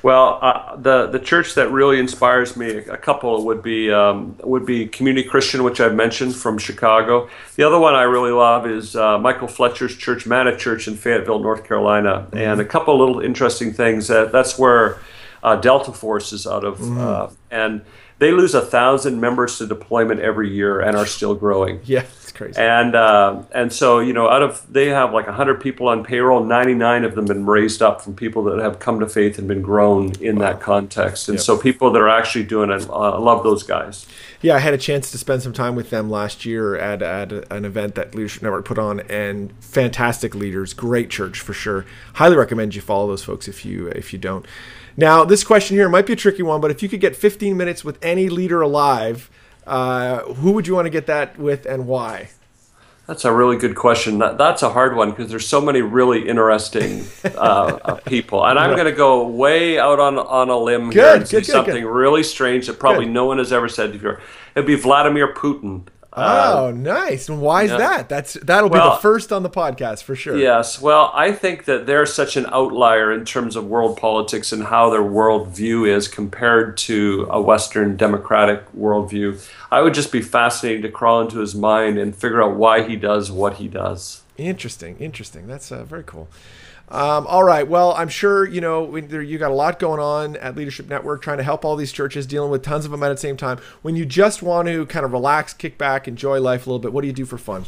Well, 0.02 0.38
uh, 0.42 0.76
the 0.76 1.06
the 1.06 1.18
church 1.18 1.54
that 1.54 1.70
really 1.70 1.98
inspires 1.98 2.56
me, 2.56 2.76
a 2.76 2.96
couple 2.96 3.44
would 3.46 3.62
be 3.62 3.90
um, 3.90 4.36
would 4.42 4.66
be 4.66 4.86
Community 4.86 5.26
Christian, 5.26 5.62
which 5.62 5.80
I've 5.80 5.94
mentioned 5.94 6.34
from 6.34 6.58
Chicago. 6.58 7.30
The 7.56 7.62
other 7.62 7.78
one 7.78 7.94
I 7.94 8.02
really 8.02 8.32
love 8.32 8.66
is 8.66 8.96
uh, 8.96 9.18
Michael 9.18 9.48
Fletcher's 9.48 9.96
church, 9.96 10.26
Manna 10.26 10.56
Church 10.56 10.88
in 10.88 10.96
Fayetteville, 10.96 11.38
North 11.38 11.64
Carolina, 11.64 12.26
mm-hmm. 12.26 12.36
and 12.36 12.60
a 12.60 12.64
couple 12.64 12.98
little 12.98 13.20
interesting 13.20 13.72
things. 13.72 14.08
That 14.08 14.30
that's 14.30 14.58
where 14.58 14.98
uh, 15.42 15.56
Delta 15.56 15.92
Force 15.92 16.32
is 16.32 16.46
out 16.46 16.64
of, 16.64 16.78
mm-hmm. 16.78 17.00
Uh, 17.00 17.30
and 17.50 17.80
they 18.18 18.30
lose 18.32 18.54
a 18.54 18.60
thousand 18.60 19.20
members 19.20 19.58
to 19.58 19.66
deployment 19.66 20.20
every 20.20 20.50
year 20.50 20.80
and 20.80 20.96
are 20.96 21.06
still 21.06 21.34
growing. 21.34 21.80
Yeah, 21.84 22.04
crazy. 22.34 22.60
And 22.60 22.94
uh, 22.94 23.42
and 23.52 23.72
so 23.72 24.00
you 24.00 24.12
know, 24.12 24.28
out 24.28 24.42
of 24.42 24.64
they 24.72 24.88
have 24.88 25.12
like 25.12 25.26
hundred 25.26 25.60
people 25.60 25.88
on 25.88 26.04
payroll, 26.04 26.44
ninety 26.44 26.74
nine 26.74 27.04
of 27.04 27.14
them 27.14 27.24
been 27.24 27.46
raised 27.46 27.82
up 27.82 28.02
from 28.02 28.14
people 28.14 28.44
that 28.44 28.58
have 28.58 28.78
come 28.78 29.00
to 29.00 29.08
faith 29.08 29.38
and 29.38 29.48
been 29.48 29.62
grown 29.62 30.12
in 30.20 30.36
wow. 30.36 30.52
that 30.52 30.60
context. 30.60 31.28
And 31.28 31.36
yep. 31.36 31.44
so 31.44 31.56
people 31.56 31.90
that 31.92 32.00
are 32.00 32.08
actually 32.08 32.44
doing 32.44 32.70
it, 32.70 32.88
uh, 32.88 33.18
love 33.18 33.42
those 33.42 33.62
guys. 33.62 34.06
Yeah, 34.40 34.56
I 34.56 34.58
had 34.58 34.74
a 34.74 34.78
chance 34.78 35.10
to 35.12 35.16
spend 35.16 35.42
some 35.42 35.54
time 35.54 35.74
with 35.74 35.88
them 35.88 36.10
last 36.10 36.44
year 36.44 36.76
at, 36.76 37.00
at 37.00 37.32
an 37.50 37.64
event 37.64 37.94
that 37.94 38.14
Leadership 38.14 38.42
Network 38.42 38.66
put 38.66 38.78
on, 38.78 39.00
and 39.00 39.52
fantastic 39.60 40.34
leaders, 40.34 40.74
great 40.74 41.08
church 41.08 41.40
for 41.40 41.54
sure. 41.54 41.86
Highly 42.14 42.36
recommend 42.36 42.74
you 42.74 42.82
follow 42.82 43.06
those 43.06 43.24
folks 43.24 43.48
if 43.48 43.64
you 43.64 43.88
if 43.88 44.12
you 44.12 44.18
don't. 44.18 44.44
Now, 44.96 45.24
this 45.24 45.42
question 45.42 45.76
here 45.76 45.88
might 45.88 46.06
be 46.06 46.12
a 46.12 46.16
tricky 46.16 46.42
one, 46.42 46.60
but 46.60 46.70
if 46.70 46.82
you 46.82 46.88
could 46.88 47.00
get 47.00 47.16
15 47.16 47.56
minutes 47.56 47.84
with 47.84 47.98
any 48.02 48.28
leader 48.28 48.60
alive, 48.60 49.30
uh, 49.66 50.20
who 50.34 50.52
would 50.52 50.66
you 50.66 50.74
want 50.74 50.86
to 50.86 50.90
get 50.90 51.06
that 51.06 51.38
with 51.38 51.66
and 51.66 51.86
why? 51.86 52.30
That's 53.06 53.26
a 53.26 53.32
really 53.32 53.58
good 53.58 53.76
question. 53.76 54.18
That, 54.18 54.38
that's 54.38 54.62
a 54.62 54.70
hard 54.70 54.96
one 54.96 55.10
because 55.10 55.28
there's 55.28 55.46
so 55.46 55.60
many 55.60 55.82
really 55.82 56.26
interesting 56.26 57.04
uh, 57.24 57.28
uh, 57.84 57.94
people, 58.06 58.46
and 58.46 58.58
I'm 58.58 58.70
going 58.70 58.86
to 58.86 58.92
go 58.92 59.28
way 59.28 59.78
out 59.78 60.00
on 60.00 60.18
on 60.18 60.48
a 60.48 60.56
limb 60.56 60.88
good, 60.88 60.94
here 60.94 61.14
and 61.16 61.28
say 61.28 61.42
something 61.42 61.82
good. 61.82 61.90
really 61.90 62.22
strange 62.22 62.66
that 62.66 62.78
probably 62.78 63.04
no 63.04 63.26
one 63.26 63.38
has 63.38 63.52
ever 63.52 63.68
said 63.68 63.92
before. 63.92 64.22
It'd 64.54 64.66
be 64.66 64.76
Vladimir 64.76 65.34
Putin. 65.34 65.86
Oh, 66.16 66.68
uh, 66.68 66.70
nice. 66.70 67.28
And 67.28 67.40
why 67.40 67.64
is 67.64 67.72
yeah. 67.72 67.78
that? 67.78 68.08
That's 68.08 68.34
that'll 68.34 68.70
well, 68.70 68.90
be 68.90 68.96
the 68.96 69.02
first 69.02 69.32
on 69.32 69.42
the 69.42 69.50
podcast 69.50 70.04
for 70.04 70.14
sure. 70.14 70.36
Yes. 70.36 70.80
Well, 70.80 71.10
I 71.12 71.32
think 71.32 71.64
that 71.64 71.86
they're 71.86 72.06
such 72.06 72.36
an 72.36 72.46
outlier 72.52 73.12
in 73.12 73.24
terms 73.24 73.56
of 73.56 73.66
world 73.66 73.96
politics 73.96 74.52
and 74.52 74.64
how 74.64 74.90
their 74.90 75.02
worldview 75.02 75.88
is 75.88 76.06
compared 76.06 76.76
to 76.78 77.26
a 77.30 77.40
Western 77.40 77.96
democratic 77.96 78.70
worldview. 78.72 79.44
I 79.72 79.82
would 79.82 79.94
just 79.94 80.12
be 80.12 80.22
fascinated 80.22 80.82
to 80.82 80.90
crawl 80.90 81.20
into 81.20 81.40
his 81.40 81.54
mind 81.54 81.98
and 81.98 82.14
figure 82.14 82.42
out 82.42 82.54
why 82.54 82.86
he 82.86 82.94
does 82.94 83.32
what 83.32 83.54
he 83.54 83.66
does. 83.66 84.22
Interesting. 84.36 84.96
Interesting. 84.98 85.48
That's 85.48 85.72
uh, 85.72 85.84
very 85.84 86.04
cool. 86.04 86.28
Um, 86.88 87.26
all 87.26 87.44
right. 87.44 87.66
Well, 87.66 87.92
I'm 87.92 88.08
sure 88.08 88.46
you 88.46 88.60
know 88.60 88.94
you 88.96 89.38
got 89.38 89.50
a 89.50 89.54
lot 89.54 89.78
going 89.78 90.00
on 90.00 90.36
at 90.36 90.54
Leadership 90.54 90.88
Network, 90.88 91.22
trying 91.22 91.38
to 91.38 91.42
help 91.42 91.64
all 91.64 91.76
these 91.76 91.92
churches, 91.92 92.26
dealing 92.26 92.50
with 92.50 92.62
tons 92.62 92.84
of 92.84 92.90
them 92.90 93.02
at 93.02 93.08
the 93.08 93.16
same 93.16 93.36
time. 93.36 93.58
When 93.82 93.96
you 93.96 94.04
just 94.04 94.42
want 94.42 94.68
to 94.68 94.86
kind 94.86 95.04
of 95.04 95.12
relax, 95.12 95.54
kick 95.54 95.78
back, 95.78 96.06
enjoy 96.06 96.40
life 96.40 96.66
a 96.66 96.70
little 96.70 96.78
bit, 96.78 96.92
what 96.92 97.00
do 97.00 97.06
you 97.06 97.12
do 97.12 97.24
for 97.24 97.38
fun? 97.38 97.64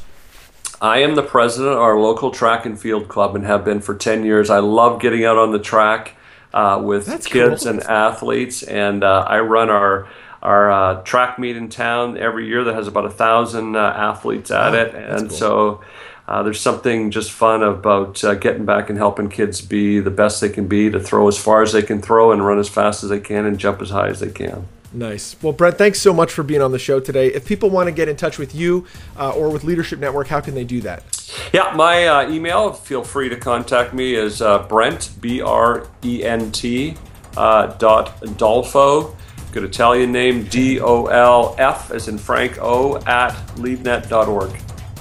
I 0.80 0.98
am 0.98 1.14
the 1.14 1.22
president 1.22 1.74
of 1.74 1.80
our 1.80 1.98
local 1.98 2.30
track 2.30 2.66
and 2.66 2.78
field 2.78 3.08
club 3.08 3.34
and 3.34 3.46
have 3.46 3.64
been 3.64 3.80
for 3.80 3.94
10 3.94 4.24
years. 4.24 4.50
I 4.50 4.58
love 4.58 5.00
getting 5.00 5.24
out 5.24 5.38
on 5.38 5.52
the 5.52 5.58
track 5.58 6.16
uh, 6.52 6.80
with 6.82 7.06
That's 7.06 7.26
kids 7.26 7.62
cool. 7.62 7.72
and 7.72 7.82
athletes, 7.84 8.62
and 8.62 9.02
uh, 9.02 9.24
I 9.26 9.40
run 9.40 9.70
our 9.70 10.08
our 10.42 10.70
uh, 10.70 11.02
track 11.02 11.38
meet 11.38 11.56
in 11.56 11.68
town 11.68 12.16
every 12.16 12.46
year 12.46 12.62
that 12.64 12.74
has 12.74 12.86
about 12.86 13.04
a 13.04 13.10
thousand 13.10 13.74
uh, 13.74 13.80
athletes 13.80 14.50
at 14.50 14.74
oh, 14.74 14.78
it, 14.78 14.94
and 14.94 15.28
cool. 15.28 15.36
so 15.36 15.80
uh, 16.28 16.42
there's 16.42 16.60
something 16.60 17.10
just 17.10 17.30
fun 17.30 17.62
about 17.62 18.22
uh, 18.24 18.34
getting 18.34 18.64
back 18.64 18.90
and 18.90 18.98
helping 18.98 19.28
kids 19.28 19.60
be 19.60 20.00
the 20.00 20.10
best 20.10 20.40
they 20.40 20.48
can 20.48 20.66
be 20.66 20.90
to 20.90 20.98
throw 20.98 21.28
as 21.28 21.38
far 21.38 21.62
as 21.62 21.72
they 21.72 21.82
can 21.82 22.02
throw 22.02 22.32
and 22.32 22.44
run 22.44 22.58
as 22.58 22.68
fast 22.68 23.04
as 23.04 23.10
they 23.10 23.20
can 23.20 23.46
and 23.46 23.58
jump 23.58 23.80
as 23.80 23.90
high 23.90 24.08
as 24.08 24.20
they 24.20 24.30
can. 24.30 24.66
Nice. 24.92 25.36
Well, 25.42 25.52
Brent, 25.52 25.78
thanks 25.78 26.00
so 26.00 26.12
much 26.12 26.32
for 26.32 26.42
being 26.42 26.62
on 26.62 26.72
the 26.72 26.78
show 26.78 27.00
today. 27.00 27.28
If 27.28 27.46
people 27.46 27.70
want 27.70 27.88
to 27.88 27.92
get 27.92 28.08
in 28.08 28.16
touch 28.16 28.38
with 28.38 28.54
you 28.54 28.86
uh, 29.16 29.30
or 29.30 29.50
with 29.50 29.62
Leadership 29.62 29.98
Network, 29.98 30.26
how 30.28 30.40
can 30.40 30.54
they 30.54 30.64
do 30.64 30.80
that? 30.82 31.04
Yeah, 31.52 31.72
my 31.76 32.06
uh, 32.06 32.30
email, 32.30 32.72
feel 32.72 33.04
free 33.04 33.28
to 33.28 33.36
contact 33.36 33.92
me, 33.92 34.14
is 34.14 34.40
uh, 34.40 34.62
Brent, 34.64 35.10
B 35.20 35.42
R 35.42 35.86
E 36.02 36.24
N 36.24 36.50
T, 36.50 36.96
uh, 37.36 37.66
dot 37.78 38.20
Dolfo. 38.38 39.14
Good 39.52 39.64
Italian 39.64 40.12
name, 40.12 40.44
D 40.44 40.80
O 40.80 41.06
L 41.06 41.54
F, 41.58 41.90
as 41.90 42.08
in 42.08 42.18
Frank 42.18 42.58
O, 42.60 42.96
at 43.06 43.32
leadnet.org. 43.56 44.52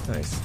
Nice. 0.08 0.45